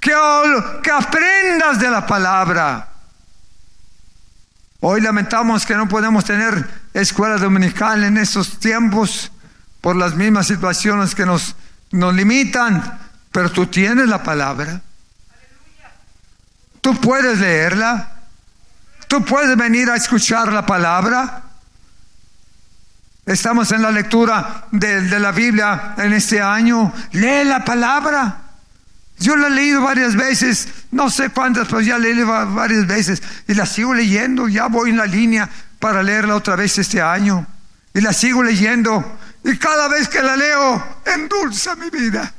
que, 0.00 0.14
aprendas 0.90 1.78
de 1.78 1.90
la 1.90 2.06
palabra. 2.06 2.88
Hoy 4.80 5.02
lamentamos 5.02 5.66
que 5.66 5.76
no 5.76 5.86
podemos 5.86 6.24
tener 6.24 6.66
escuela 6.94 7.36
dominical 7.36 8.04
en 8.04 8.16
estos 8.16 8.58
tiempos 8.58 9.30
por 9.82 9.96
las 9.96 10.14
mismas 10.14 10.46
situaciones 10.46 11.14
que 11.14 11.26
nos 11.26 11.54
limitan, 11.90 13.00
pero 13.32 13.52
tú 13.52 13.66
tienes 13.66 14.08
la 14.08 14.22
palabra. 14.22 14.80
Tú 16.80 16.94
puedes 17.00 17.38
leerla. 17.38 18.16
Tú 19.08 19.24
puedes 19.24 19.56
venir 19.56 19.90
a 19.90 19.96
escuchar 19.96 20.52
la 20.52 20.64
palabra. 20.64 21.42
Estamos 23.26 23.70
en 23.72 23.82
la 23.82 23.90
lectura 23.90 24.66
de, 24.70 25.18
la 25.18 25.32
Biblia 25.32 25.94
en 25.98 26.12
este 26.12 26.40
año. 26.40 26.92
Lee 27.12 27.44
la 27.44 27.64
palabra. 27.64 28.38
Yo 29.18 29.36
la 29.36 29.48
he 29.48 29.50
leído 29.50 29.82
varias 29.82 30.16
veces, 30.16 30.68
no 30.92 31.10
sé 31.10 31.28
cuántas, 31.28 31.68
pero 31.68 31.80
ya 31.82 31.98
la 31.98 32.06
he 32.06 32.14
leído 32.14 32.26
varias 32.54 32.86
veces 32.86 33.22
y 33.46 33.54
la 33.54 33.66
sigo 33.66 33.92
leyendo. 33.92 34.48
Ya 34.48 34.66
voy 34.66 34.90
en 34.90 34.96
la 34.96 35.06
línea 35.06 35.48
para 35.78 36.02
leerla 36.02 36.36
otra 36.36 36.56
vez 36.56 36.78
este 36.78 37.02
año. 37.02 37.46
Y 37.92 38.00
la 38.00 38.12
sigo 38.12 38.42
leyendo. 38.42 39.18
Y 39.44 39.58
cada 39.58 39.88
vez 39.88 40.08
que 40.08 40.22
la 40.22 40.36
leo, 40.36 41.00
endulza 41.04 41.74
mi 41.76 41.90
vida. 41.90 42.32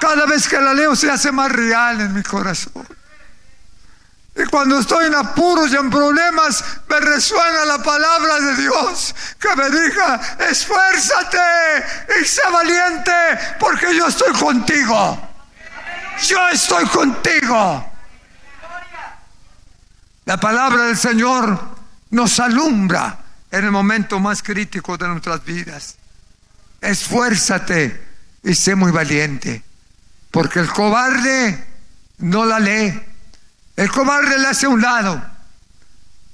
Cada 0.00 0.26
vez 0.26 0.48
que 0.48 0.60
la 0.60 0.72
leo 0.72 0.96
se 0.96 1.10
hace 1.10 1.30
más 1.30 1.52
real 1.52 2.00
en 2.00 2.14
mi 2.14 2.22
corazón. 2.22 2.86
Y 4.34 4.44
cuando 4.46 4.78
estoy 4.78 5.06
en 5.06 5.14
apuros 5.14 5.70
y 5.70 5.76
en 5.76 5.90
problemas, 5.90 6.64
me 6.88 7.00
resuena 7.00 7.64
la 7.66 7.82
palabra 7.82 8.40
de 8.40 8.56
Dios 8.56 9.14
que 9.38 9.54
me 9.56 9.68
diga, 9.68 10.20
esfuérzate 10.48 11.38
y 12.20 12.24
sé 12.24 12.40
valiente 12.50 13.12
porque 13.58 13.94
yo 13.94 14.06
estoy 14.06 14.32
contigo. 14.32 15.28
Yo 16.22 16.48
estoy 16.48 16.86
contigo. 16.86 17.92
La 20.24 20.38
palabra 20.38 20.84
del 20.84 20.96
Señor 20.96 21.58
nos 22.10 22.38
alumbra 22.40 23.18
en 23.50 23.64
el 23.64 23.70
momento 23.70 24.20
más 24.20 24.42
crítico 24.42 24.96
de 24.96 25.08
nuestras 25.08 25.44
vidas. 25.44 25.96
Esfuérzate 26.80 28.08
y 28.44 28.54
sé 28.54 28.74
muy 28.74 28.92
valiente. 28.92 29.64
Porque 30.30 30.60
el 30.60 30.68
cobarde 30.68 31.66
no 32.18 32.44
la 32.44 32.60
lee. 32.60 33.00
El 33.76 33.90
cobarde 33.90 34.38
la 34.38 34.50
hace 34.50 34.66
a 34.66 34.70
un 34.70 34.80
lado. 34.80 35.22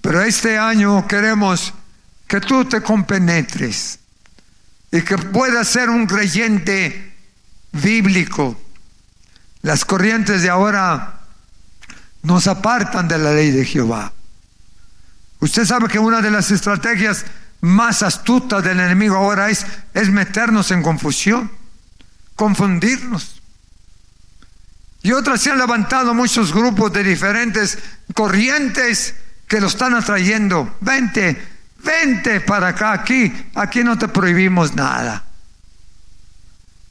Pero 0.01 0.23
este 0.23 0.59
año 0.59 1.07
queremos 1.07 1.73
que 2.27 2.41
tú 2.41 2.65
te 2.65 2.81
compenetres 2.81 3.99
y 4.91 5.03
que 5.03 5.19
puedas 5.19 5.69
ser 5.69 5.91
un 5.91 6.07
creyente 6.07 7.15
bíblico. 7.73 8.61
Las 9.63 9.85
corrientes 9.85 10.43
de 10.43 10.51
ahora 10.51 11.21
nos 12.23 12.47
apartan 12.47 13.09
de 13.09 13.19
la 13.19 13.33
ley 13.33 13.51
de 13.51 13.65
Jehová. 13.65 14.13
Usted 15.41 15.65
sabe 15.65 15.89
que 15.89 15.99
una 15.99 16.21
de 16.23 16.31
las 16.31 16.51
estrategias 16.51 17.25
más 17.61 18.03
astutas 18.03 18.63
del 18.63 18.81
enemigo 18.81 19.17
ahora 19.17 19.51
es, 19.51 19.67
es 19.95 20.11
meternos 20.11 20.71
en 20.71 20.83
confusión, 20.83 21.51
confundirnos. 22.35 23.36
Y 25.07 25.13
otras 25.13 25.41
se 25.41 25.53
han 25.53 25.59
levantado 25.59 26.15
muchos 26.15 26.53
grupos 26.53 26.93
de 26.93 27.05
diferentes 27.05 27.79
corrientes 28.13 29.15
que 29.47 29.61
lo 29.61 29.69
están 29.69 29.95
atrayendo. 29.95 30.79
Vente, 30.81 31.41
vente 31.79 32.41
para 32.41 32.67
acá, 32.71 32.91
aquí, 32.91 33.33
aquí 33.55 33.85
no 33.85 33.97
te 33.97 34.09
prohibimos 34.09 34.75
nada. 34.75 35.25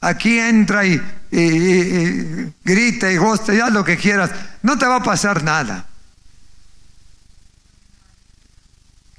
Aquí 0.00 0.38
entra 0.38 0.86
y, 0.86 0.98
grita 2.64 3.12
y 3.12 3.18
gosta, 3.18 3.52
ya 3.52 3.68
lo 3.68 3.84
que 3.84 3.98
quieras. 3.98 4.30
No 4.62 4.78
te 4.78 4.86
va 4.86 4.96
a 4.96 5.02
pasar 5.02 5.44
nada. 5.44 5.84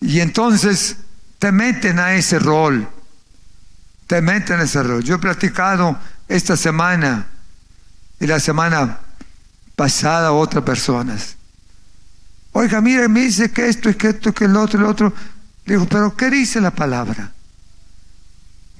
Y 0.01 0.21
entonces 0.21 0.97
te 1.37 1.51
meten 1.51 1.99
a 1.99 2.15
ese 2.15 2.39
rol. 2.39 2.89
Te 4.07 4.23
meten 4.23 4.59
a 4.59 4.63
ese 4.63 4.81
rol. 4.81 5.03
Yo 5.03 5.17
he 5.17 5.19
platicado 5.19 5.99
esta 6.27 6.57
semana 6.57 7.27
y 8.19 8.27
la 8.27 8.39
semana 8.39 8.99
pasada 9.75 10.31
otras 10.31 10.63
personas. 10.63 11.35
Oiga, 12.53 12.81
mire, 12.81 13.07
me 13.07 13.21
dice 13.21 13.51
que 13.51 13.67
esto 13.67 13.89
y 13.89 13.93
que 13.93 14.09
esto, 14.09 14.33
que 14.33 14.45
el 14.45 14.55
otro, 14.55 14.79
el 14.79 14.85
otro. 14.85 15.13
Le 15.65 15.75
digo, 15.75 15.85
pero 15.87 16.15
¿qué 16.15 16.29
dice 16.31 16.59
la 16.59 16.71
palabra? 16.71 17.31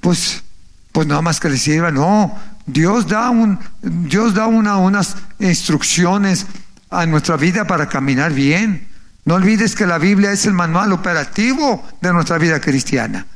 Pues, 0.00 0.42
pues 0.90 1.06
nada 1.06 1.22
más 1.22 1.38
que 1.38 1.48
le 1.48 1.56
sirva. 1.56 1.92
No, 1.92 2.36
Dios 2.66 3.06
da, 3.06 3.30
un, 3.30 3.58
Dios 3.80 4.34
da 4.34 4.46
una, 4.46 4.76
unas 4.78 5.16
instrucciones 5.38 6.46
a 6.90 7.06
nuestra 7.06 7.36
vida 7.36 7.66
para 7.66 7.88
caminar 7.88 8.32
bien. 8.32 8.88
No 9.24 9.34
olvides 9.34 9.74
que 9.74 9.86
la 9.86 9.98
Biblia 9.98 10.32
es 10.32 10.46
el 10.46 10.54
manual 10.54 10.92
operativo 10.92 11.86
de 12.00 12.12
nuestra 12.12 12.38
vida 12.38 12.60
cristiana. 12.60 13.26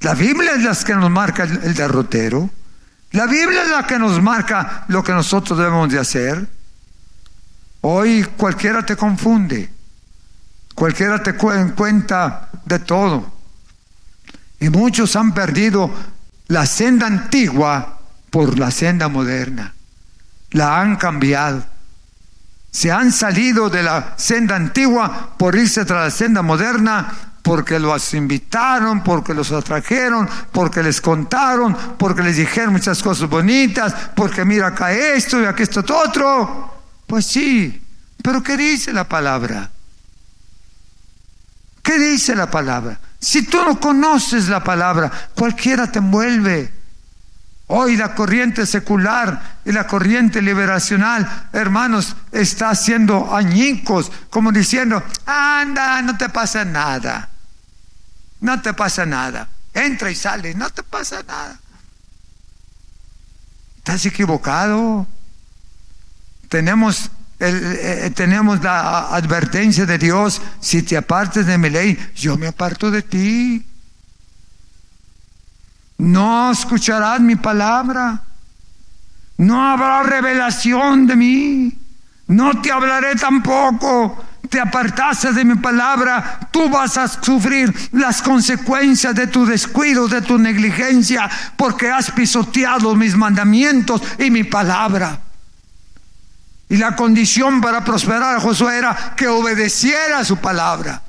La 0.00 0.14
Biblia 0.14 0.52
es 0.56 0.62
la 0.62 0.74
que 0.74 0.94
nos 0.94 1.10
marca 1.10 1.44
el 1.44 1.74
derrotero. 1.74 2.50
La 3.12 3.26
Biblia 3.26 3.62
es 3.62 3.70
la 3.70 3.86
que 3.86 3.98
nos 3.98 4.20
marca 4.22 4.84
lo 4.88 5.02
que 5.02 5.12
nosotros 5.12 5.58
debemos 5.58 5.90
de 5.90 5.98
hacer. 5.98 6.46
Hoy 7.80 8.24
cualquiera 8.36 8.84
te 8.84 8.96
confunde, 8.96 9.70
cualquiera 10.74 11.22
te 11.22 11.34
cuenta 11.34 12.50
de 12.64 12.78
todo. 12.80 13.32
Y 14.60 14.68
muchos 14.68 15.14
han 15.16 15.32
perdido 15.32 15.90
la 16.48 16.66
senda 16.66 17.06
antigua 17.06 18.00
por 18.30 18.58
la 18.58 18.70
senda 18.70 19.08
moderna. 19.08 19.74
La 20.50 20.80
han 20.80 20.96
cambiado. 20.96 21.64
Se 22.70 22.92
han 22.92 23.12
salido 23.12 23.70
de 23.70 23.82
la 23.82 24.14
senda 24.16 24.56
antigua 24.56 25.34
por 25.38 25.56
irse 25.56 25.84
tras 25.84 26.04
la 26.04 26.10
senda 26.10 26.42
moderna 26.42 27.27
porque 27.48 27.78
los 27.78 28.12
invitaron, 28.12 29.02
porque 29.02 29.32
los 29.32 29.50
atrajeron, 29.52 30.28
porque 30.52 30.82
les 30.82 31.00
contaron, 31.00 31.74
porque 31.96 32.22
les 32.22 32.36
dijeron 32.36 32.74
muchas 32.74 33.02
cosas 33.02 33.26
bonitas, 33.26 33.94
porque 34.14 34.44
mira 34.44 34.66
acá 34.66 34.92
esto 34.92 35.40
y 35.40 35.46
aquí 35.46 35.62
esto 35.62 35.82
otro. 35.88 36.74
Pues 37.06 37.24
sí, 37.24 37.82
pero 38.22 38.42
¿qué 38.42 38.54
dice 38.58 38.92
la 38.92 39.08
palabra? 39.08 39.70
¿Qué 41.82 41.98
dice 41.98 42.36
la 42.36 42.50
palabra? 42.50 43.00
Si 43.18 43.46
tú 43.46 43.64
no 43.64 43.80
conoces 43.80 44.50
la 44.50 44.62
palabra, 44.62 45.10
cualquiera 45.34 45.90
te 45.90 46.00
envuelve. 46.00 46.70
Hoy 47.68 47.96
la 47.96 48.14
corriente 48.14 48.66
secular 48.66 49.60
y 49.64 49.72
la 49.72 49.86
corriente 49.86 50.42
liberacional, 50.42 51.48
hermanos, 51.54 52.14
está 52.30 52.68
haciendo 52.68 53.34
añicos, 53.34 54.12
como 54.28 54.52
diciendo, 54.52 55.02
anda, 55.24 56.02
no 56.02 56.18
te 56.18 56.28
pasa 56.28 56.66
nada. 56.66 57.30
No 58.40 58.60
te 58.60 58.72
pasa 58.74 59.04
nada. 59.04 59.48
Entra 59.74 60.10
y 60.10 60.14
sale, 60.14 60.54
no 60.54 60.70
te 60.70 60.82
pasa 60.82 61.22
nada. 61.22 61.58
Estás 63.78 64.06
equivocado. 64.06 65.06
Tenemos, 66.48 67.10
eh, 67.40 68.10
tenemos 68.14 68.62
la 68.62 69.14
advertencia 69.14 69.86
de 69.86 69.98
Dios, 69.98 70.40
si 70.60 70.82
te 70.82 70.96
apartes 70.96 71.46
de 71.46 71.58
mi 71.58 71.70
ley, 71.70 71.98
yo 72.14 72.36
me 72.36 72.48
aparto 72.48 72.90
de 72.90 73.02
ti. 73.02 73.66
No 75.98 76.52
escucharás 76.52 77.20
mi 77.20 77.36
palabra. 77.36 78.22
No 79.38 79.62
habrá 79.62 80.02
revelación 80.02 81.06
de 81.06 81.16
mí. 81.16 81.78
No 82.28 82.60
te 82.60 82.70
hablaré 82.70 83.14
tampoco. 83.16 84.24
Te 84.48 84.60
apartaste 84.60 85.32
de 85.32 85.44
mi 85.44 85.56
palabra, 85.56 86.40
tú 86.50 86.68
vas 86.70 86.96
a 86.96 87.06
sufrir 87.06 87.72
las 87.92 88.22
consecuencias 88.22 89.14
de 89.14 89.26
tu 89.26 89.44
descuido, 89.44 90.08
de 90.08 90.22
tu 90.22 90.38
negligencia, 90.38 91.28
porque 91.56 91.90
has 91.90 92.10
pisoteado 92.10 92.94
mis 92.94 93.14
mandamientos 93.14 94.00
y 94.18 94.30
mi 94.30 94.44
palabra. 94.44 95.20
Y 96.70 96.76
la 96.76 96.96
condición 96.96 97.60
para 97.60 97.84
prosperar 97.84 98.36
a 98.36 98.40
Josué 98.40 98.78
era 98.78 99.14
que 99.16 99.28
obedeciera 99.28 100.24
su 100.24 100.36
palabra. 100.38 101.02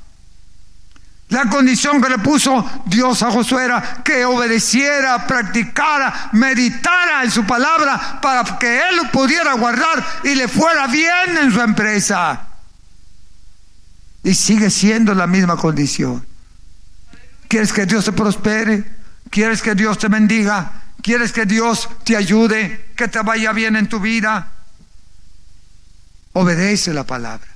La 1.30 1.48
condición 1.48 2.02
que 2.02 2.08
le 2.08 2.18
puso 2.18 2.68
Dios 2.86 3.22
a 3.22 3.30
Josué 3.30 3.64
era 3.64 4.02
que 4.02 4.24
obedeciera, 4.24 5.26
practicara, 5.26 6.30
meditara 6.32 7.22
en 7.22 7.30
su 7.30 7.46
palabra 7.46 8.18
para 8.20 8.58
que 8.58 8.78
él 8.78 9.08
pudiera 9.12 9.52
guardar 9.52 10.04
y 10.24 10.34
le 10.34 10.48
fuera 10.48 10.88
bien 10.88 11.38
en 11.40 11.52
su 11.52 11.60
empresa. 11.60 12.49
Y 14.22 14.34
sigue 14.34 14.70
siendo 14.70 15.14
la 15.14 15.26
misma 15.26 15.56
condición. 15.56 16.26
¿Quieres 17.48 17.72
que 17.72 17.86
Dios 17.86 18.04
te 18.04 18.12
prospere? 18.12 18.84
¿Quieres 19.30 19.62
que 19.62 19.74
Dios 19.74 19.98
te 19.98 20.08
bendiga? 20.08 20.82
¿Quieres 21.02 21.32
que 21.32 21.46
Dios 21.46 21.88
te 22.04 22.16
ayude? 22.16 22.90
Que 22.96 23.08
te 23.08 23.20
vaya 23.22 23.52
bien 23.52 23.76
en 23.76 23.88
tu 23.88 24.00
vida? 24.00 24.52
Obedece 26.32 26.94
la 26.94 27.04
palabra, 27.04 27.48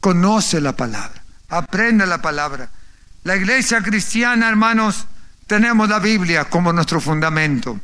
conoce 0.00 0.60
la 0.60 0.74
palabra, 0.74 1.22
aprende 1.48 2.06
la 2.06 2.22
palabra. 2.22 2.70
La 3.24 3.36
iglesia 3.36 3.82
cristiana, 3.82 4.48
hermanos, 4.48 5.06
tenemos 5.46 5.88
la 5.88 5.98
Biblia 5.98 6.44
como 6.44 6.72
nuestro 6.72 7.00
fundamento. 7.00 7.78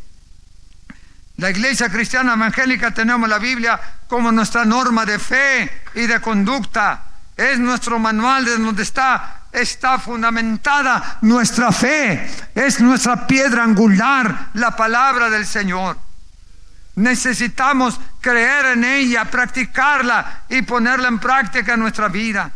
La 1.37 1.51
iglesia 1.51 1.89
cristiana 1.89 2.35
evangélica 2.35 2.93
tenemos 2.93 3.29
la 3.29 3.39
Biblia 3.39 3.81
como 4.09 4.31
nuestra 4.31 4.65
norma 4.65 5.07
de 5.07 5.19
fe 5.19 5.71
y 5.95 6.07
de 6.07 6.21
conducta. 6.21 7.10
Es 7.41 7.59
nuestro 7.59 7.99
manual 7.99 8.45
de 8.45 8.59
donde 8.59 8.83
está, 8.83 9.45
está 9.51 9.99
fundamentada 9.99 11.17
nuestra 11.23 11.73
fe. 11.73 12.31
Es 12.55 12.83
nuestra 12.83 13.27
piedra 13.27 13.65
angular, 13.65 14.51
la 14.53 14.77
palabra 14.77 15.31
del 15.31 15.47
Señor. 15.47 15.97
Necesitamos 16.97 17.99
creer 18.21 18.67
en 18.67 18.85
ella, 18.85 19.25
practicarla 19.25 20.43
y 20.51 20.61
ponerla 20.61 21.09
en 21.09 21.19
práctica 21.19 21.73
en 21.73 21.81
nuestra 21.81 22.09
vida. 22.09 22.53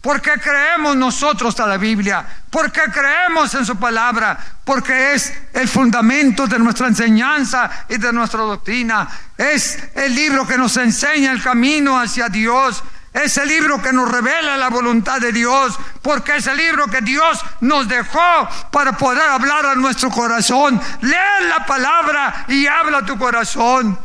Porque 0.00 0.30
creemos 0.34 0.94
nosotros 0.94 1.58
a 1.58 1.66
la 1.66 1.76
Biblia, 1.76 2.24
porque 2.50 2.82
creemos 2.82 3.52
en 3.56 3.66
su 3.66 3.74
palabra, 3.80 4.38
porque 4.64 5.12
es 5.12 5.34
el 5.52 5.66
fundamento 5.66 6.46
de 6.46 6.60
nuestra 6.60 6.86
enseñanza 6.86 7.68
y 7.88 7.96
de 7.96 8.12
nuestra 8.12 8.42
doctrina. 8.42 9.08
Es 9.36 9.76
el 9.96 10.14
libro 10.14 10.46
que 10.46 10.56
nos 10.56 10.76
enseña 10.76 11.32
el 11.32 11.42
camino 11.42 11.98
hacia 11.98 12.28
Dios. 12.28 12.80
Es 13.12 13.36
el 13.38 13.48
libro 13.48 13.82
que 13.82 13.92
nos 13.92 14.10
revela 14.10 14.56
la 14.56 14.68
voluntad 14.68 15.20
de 15.20 15.32
Dios, 15.32 15.76
porque 16.00 16.36
es 16.36 16.46
el 16.46 16.56
libro 16.56 16.86
que 16.86 17.00
Dios 17.00 17.40
nos 17.60 17.88
dejó 17.88 18.48
para 18.70 18.96
poder 18.96 19.28
hablar 19.28 19.66
a 19.66 19.74
nuestro 19.74 20.10
corazón. 20.10 20.80
Lee 21.00 21.48
la 21.48 21.66
palabra 21.66 22.44
y 22.48 22.66
habla 22.66 22.98
a 22.98 23.04
tu 23.04 23.18
corazón. 23.18 23.98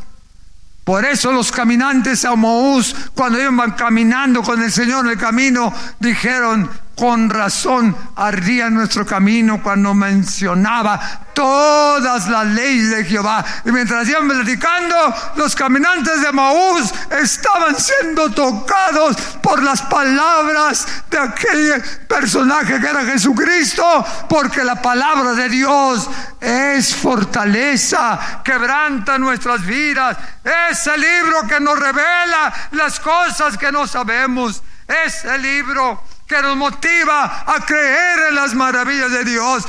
Por 0.84 1.04
eso 1.04 1.32
los 1.32 1.52
caminantes 1.52 2.26
a 2.26 2.36
Moús, 2.36 2.96
cuando 3.16 3.42
iban 3.42 3.72
caminando 3.72 4.44
con 4.44 4.62
el 4.62 4.72
Señor 4.72 5.06
en 5.06 5.12
el 5.12 5.18
camino, 5.18 5.74
dijeron, 6.00 6.70
con 6.96 7.30
razón 7.30 7.96
ardía 8.16 8.70
nuestro 8.70 9.06
camino 9.06 9.62
cuando 9.62 9.94
mencionaba 9.94 11.26
todas 11.34 12.28
las 12.28 12.48
leyes 12.48 12.90
de 12.92 13.04
Jehová. 13.04 13.44
Y 13.66 13.72
mientras 13.72 14.08
iban 14.08 14.28
platicando, 14.28 14.96
los 15.36 15.54
caminantes 15.56 16.22
de 16.22 16.32
Maús 16.32 16.94
estaban 17.12 17.76
siendo 17.78 18.32
tocados 18.32 19.18
por 19.42 19.62
las 19.62 19.82
palabras 19.82 20.88
de 21.10 21.20
aquel 21.20 21.84
personaje 22.08 22.80
que 22.80 22.88
era 22.88 23.06
Jesucristo, 23.06 24.06
porque 24.30 24.64
la 24.64 24.82
palabra 24.82 25.34
de 25.34 25.50
Dios 25.50 26.10
es 26.40 26.96
fortaleza, 26.96 28.42
quebranta 28.44 29.18
nuestras 29.18 29.66
vidas. 29.66 30.18
Es 30.72 30.88
el 30.88 31.02
libro 31.02 31.46
que 31.48 31.60
nos 31.60 31.78
revela 31.78 32.54
las 32.72 33.00
cosas 33.02 33.58
que 33.58 33.72
no 33.72 33.86
sabemos. 33.86 34.64
Es 34.88 35.26
el 35.26 35.42
libro 35.42 36.15
que 36.28 36.42
nos 36.42 36.58
motiva 36.58 37.44
a 37.46 37.66
creer 37.66 38.30
en 38.30 38.36
las 38.36 38.54
maravillas 38.56 39.12
de 39.12 39.24
Dios. 39.24 39.64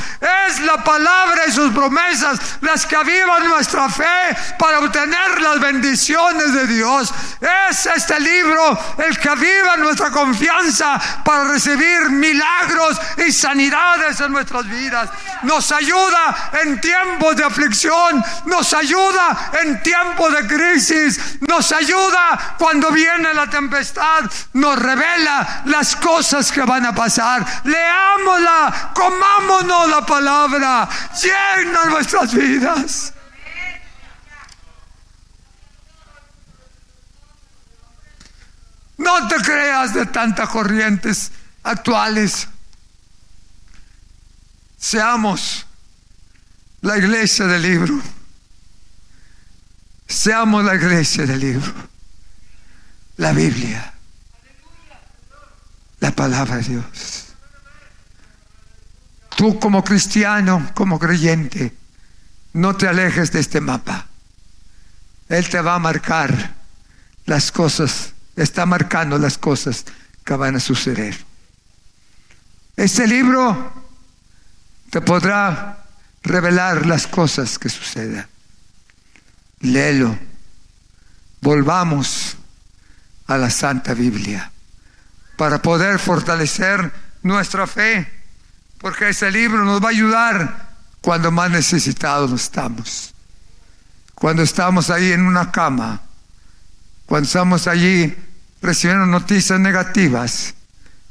Es 0.49 0.61
la 0.61 0.83
palabra 0.83 1.43
y 1.47 1.53
sus 1.53 1.73
promesas 1.73 2.39
las 2.63 2.87
que 2.87 2.97
avivan 2.97 3.47
nuestra 3.47 3.91
fe 3.91 4.37
para 4.59 4.79
obtener 4.79 5.41
las 5.43 5.61
bendiciones 5.61 6.55
de 6.55 6.67
Dios. 6.67 7.13
Es 7.69 7.87
este 7.87 8.19
libro 8.21 8.79
el 9.07 9.19
que 9.19 9.29
aviva 9.29 9.77
nuestra 9.77 10.11
confianza 10.11 10.99
para 11.25 11.45
recibir 11.45 12.11
milagros 12.11 12.99
y 13.27 13.33
sanidades 13.33 14.21
en 14.21 14.33
nuestras 14.33 14.67
vidas. 14.67 15.11
Nos 15.43 15.71
ayuda 15.73 16.51
en 16.65 16.81
tiempos 16.81 17.37
de 17.37 17.45
aflicción, 17.45 18.25
nos 18.47 18.73
ayuda 18.73 19.51
en 19.63 19.83
tiempos 19.83 20.33
de 20.33 20.47
crisis, 20.47 21.21
nos 21.41 21.71
ayuda 21.73 22.57
cuando 22.59 22.91
viene 22.91 23.35
la 23.35 23.49
tempestad, 23.49 24.25
nos 24.55 24.79
revela 24.79 25.63
las 25.67 25.95
cosas 25.97 26.46
que 26.51 26.63
van 26.63 26.85
a 26.87 26.95
pasar. 26.95 27.45
Leámosla, 27.65 28.93
comámonos 28.95 29.89
la 29.89 30.05
palabra, 30.05 30.89
llena 31.23 31.85
nuestras 31.87 32.35
vidas. 32.35 33.13
No 38.99 39.29
te 39.29 39.37
creas 39.37 39.95
de 39.95 40.07
tantas 40.07 40.49
corrientes 40.49 41.31
actuales. 41.63 42.49
Seamos 44.79 45.67
la 46.81 46.97
iglesia 46.97 47.47
del 47.47 47.63
libro. 47.63 48.01
Seamos 50.09 50.65
la 50.65 50.75
iglesia 50.75 51.27
del 51.27 51.41
libro. 51.41 51.73
La 53.17 53.33
Biblia 53.33 53.96
la 56.07 56.13
palabra 56.13 56.59
de 56.59 56.63
Dios. 56.63 57.25
Tú 59.37 59.59
como 59.59 59.83
cristiano, 59.83 60.71
como 60.73 61.01
creyente, 61.01 61.75
no 62.53 62.77
te 62.77 62.87
alejes 62.87 63.33
de 63.33 63.41
este 63.41 63.61
mapa. 63.61 64.07
Él 65.29 65.49
te 65.49 65.61
va 65.61 65.75
a 65.75 65.81
marcar 65.81 66.55
las 67.25 67.51
cosas, 67.51 68.13
está 68.37 68.67
marcando 68.67 69.19
las 69.19 69.37
cosas 69.37 69.85
que 70.25 70.35
van 70.35 70.55
a 70.55 70.61
suceder. 70.61 71.19
Este 72.77 73.09
libro 73.09 73.73
te 74.91 75.01
podrá 75.01 75.87
revelar 76.23 76.87
las 76.87 77.09
cosas 77.09 77.59
que 77.59 77.69
sucedan. 77.69 78.29
Léelo. 79.59 80.17
Volvamos 81.41 82.37
a 83.27 83.37
la 83.37 83.51
Santa 83.51 83.93
Biblia 83.93 84.53
para 85.37 85.61
poder 85.61 85.99
fortalecer 85.99 86.93
nuestra 87.23 87.67
fe, 87.67 88.11
porque 88.79 89.11
ese 89.11 89.31
libro 89.31 89.65
nos 89.65 89.83
va 89.83 89.89
a 89.89 89.91
ayudar 89.91 90.69
cuando 91.01 91.31
más 91.31 91.51
necesitados 91.51 92.33
estamos. 92.33 93.15
Cuando 94.15 94.43
estamos 94.43 94.91
ahí 94.91 95.13
en 95.13 95.27
una 95.27 95.53
cama, 95.53 96.01
cuando 97.05 97.27
estamos 97.27 97.67
allí 97.67 98.17
recibiendo 98.63 99.07
noticias 99.07 99.61
negativas, 99.61 100.55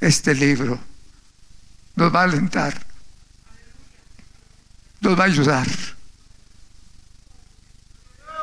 este 0.02 0.34
libro 0.34 0.80
nos 1.96 2.14
va 2.14 2.22
a 2.22 2.24
alentar, 2.24 2.86
nos 5.02 5.18
va 5.18 5.24
a 5.24 5.28
ayudar. 5.28 5.68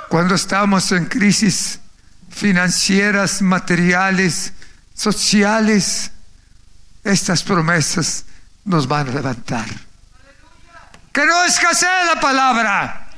Cuando 0.09 0.35
estamos 0.35 0.93
en 0.93 1.07
crisis 1.07 1.81
financieras, 2.31 3.43
materiales, 3.43 4.53
sociales, 5.03 6.13
estas 7.03 7.43
promesas 7.43 8.25
nos 8.65 8.87
van 8.87 9.09
a 9.09 9.13
levantar. 9.13 9.67
Que 11.13 11.27
no 11.27 11.45
escasee 11.45 12.05
la 12.07 12.21
palabra. 12.21 13.09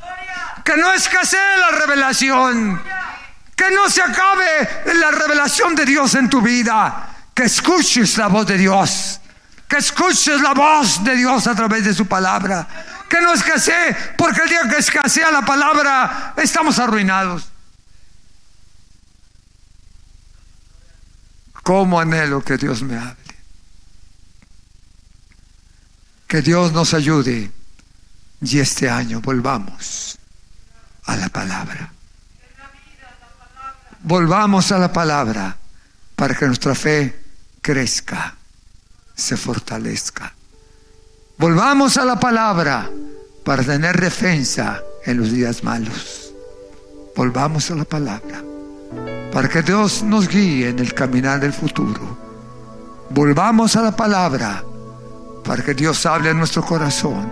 Que 0.65 0.77
no 0.77 0.93
escasee 0.95 1.59
la 1.59 1.79
revelación. 1.79 2.83
Que 3.55 3.71
no 3.71 3.89
se 3.91 4.01
acabe 4.01 4.95
la 4.95 5.11
revelación 5.11 5.75
de 5.75 5.85
Dios 5.85 6.15
en 6.15 6.31
tu 6.31 6.41
vida. 6.41 7.11
Que 7.35 7.45
escuches 7.45 8.17
la 8.17 8.29
voz 8.29 8.47
de 8.47 8.57
Dios. 8.57 9.21
Que 9.69 9.77
escuches 9.77 10.41
la 10.41 10.55
voz 10.55 11.05
de 11.05 11.17
Dios 11.17 11.47
a 11.47 11.55
través 11.55 11.85
de 11.85 11.93
su 11.93 12.07
palabra. 12.07 12.67
Que 13.09 13.21
no 13.21 13.35
escasee, 13.35 13.95
porque 14.17 14.41
el 14.43 14.49
día 14.49 14.69
que 14.69 14.79
escasea 14.79 15.31
la 15.31 15.43
palabra, 15.43 16.33
estamos 16.39 16.79
arruinados. 16.79 17.54
¿Cómo 21.65 21.99
anhelo 21.99 22.45
que 22.45 22.59
Dios 22.59 22.83
me 22.83 22.99
hable? 22.99 23.17
Que 26.29 26.43
Dios 26.43 26.73
nos 26.73 26.93
ayude 26.93 27.51
y 28.43 28.59
este 28.59 28.91
año 28.91 29.23
volvamos 29.23 30.19
a 31.07 31.17
la 31.17 31.31
palabra. 31.31 31.91
Volvamos 34.03 34.71
a 34.73 34.79
la 34.79 34.93
palabra 34.93 35.57
para 36.15 36.35
que 36.35 36.47
nuestra 36.47 36.75
fe 36.75 37.19
crezca, 37.63 38.37
se 39.15 39.35
fortalezca. 39.39 40.35
Volvamos 41.39 41.97
a 41.97 42.05
la 42.05 42.21
palabra 42.21 42.91
para 43.43 43.65
tener 43.65 43.99
defensa 43.99 44.83
en 45.07 45.17
los 45.17 45.33
días 45.33 45.65
malos. 45.65 46.31
Volvamos 47.17 47.71
a 47.71 47.75
la 47.75 47.87
palabra 47.87 48.54
para 49.35 49.49
que 49.49 49.63
Dios 49.63 50.05
nos 50.05 50.29
guíe 50.29 50.69
en 50.69 50.79
el 50.79 50.95
caminar 50.95 51.41
del 51.41 51.53
futuro. 51.53 52.17
Volvamos 53.11 53.75
a 53.75 53.83
la 53.83 53.91
palabra 53.91 54.63
para 55.45 55.61
que 55.61 55.75
Dios 55.75 56.07
hable 56.07 56.31
en 56.31 56.39
nuestro 56.39 56.65
corazón 56.65 57.29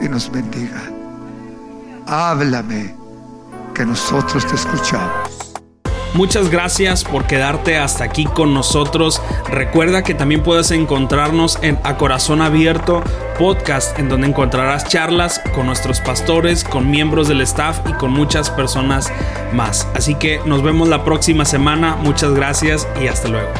y 0.00 0.08
nos 0.08 0.28
bendiga. 0.28 0.82
Háblame, 2.08 2.96
que 3.72 3.86
nosotros 3.86 4.44
te 4.44 4.56
escuchamos. 4.56 5.43
Muchas 6.14 6.48
gracias 6.48 7.02
por 7.02 7.26
quedarte 7.26 7.76
hasta 7.76 8.04
aquí 8.04 8.24
con 8.24 8.54
nosotros. 8.54 9.20
Recuerda 9.50 10.04
que 10.04 10.14
también 10.14 10.44
puedes 10.44 10.70
encontrarnos 10.70 11.58
en 11.60 11.78
A 11.82 11.96
Corazón 11.96 12.40
Abierto 12.40 13.02
podcast, 13.38 13.98
en 13.98 14.08
donde 14.08 14.28
encontrarás 14.28 14.88
charlas 14.88 15.40
con 15.54 15.66
nuestros 15.66 16.00
pastores, 16.00 16.62
con 16.62 16.88
miembros 16.88 17.26
del 17.26 17.40
staff 17.40 17.80
y 17.88 17.92
con 17.94 18.12
muchas 18.12 18.48
personas 18.48 19.12
más. 19.52 19.88
Así 19.94 20.14
que 20.14 20.40
nos 20.46 20.62
vemos 20.62 20.88
la 20.88 21.04
próxima 21.04 21.44
semana. 21.44 21.96
Muchas 21.96 22.32
gracias 22.32 22.86
y 23.02 23.08
hasta 23.08 23.28
luego. 23.28 23.50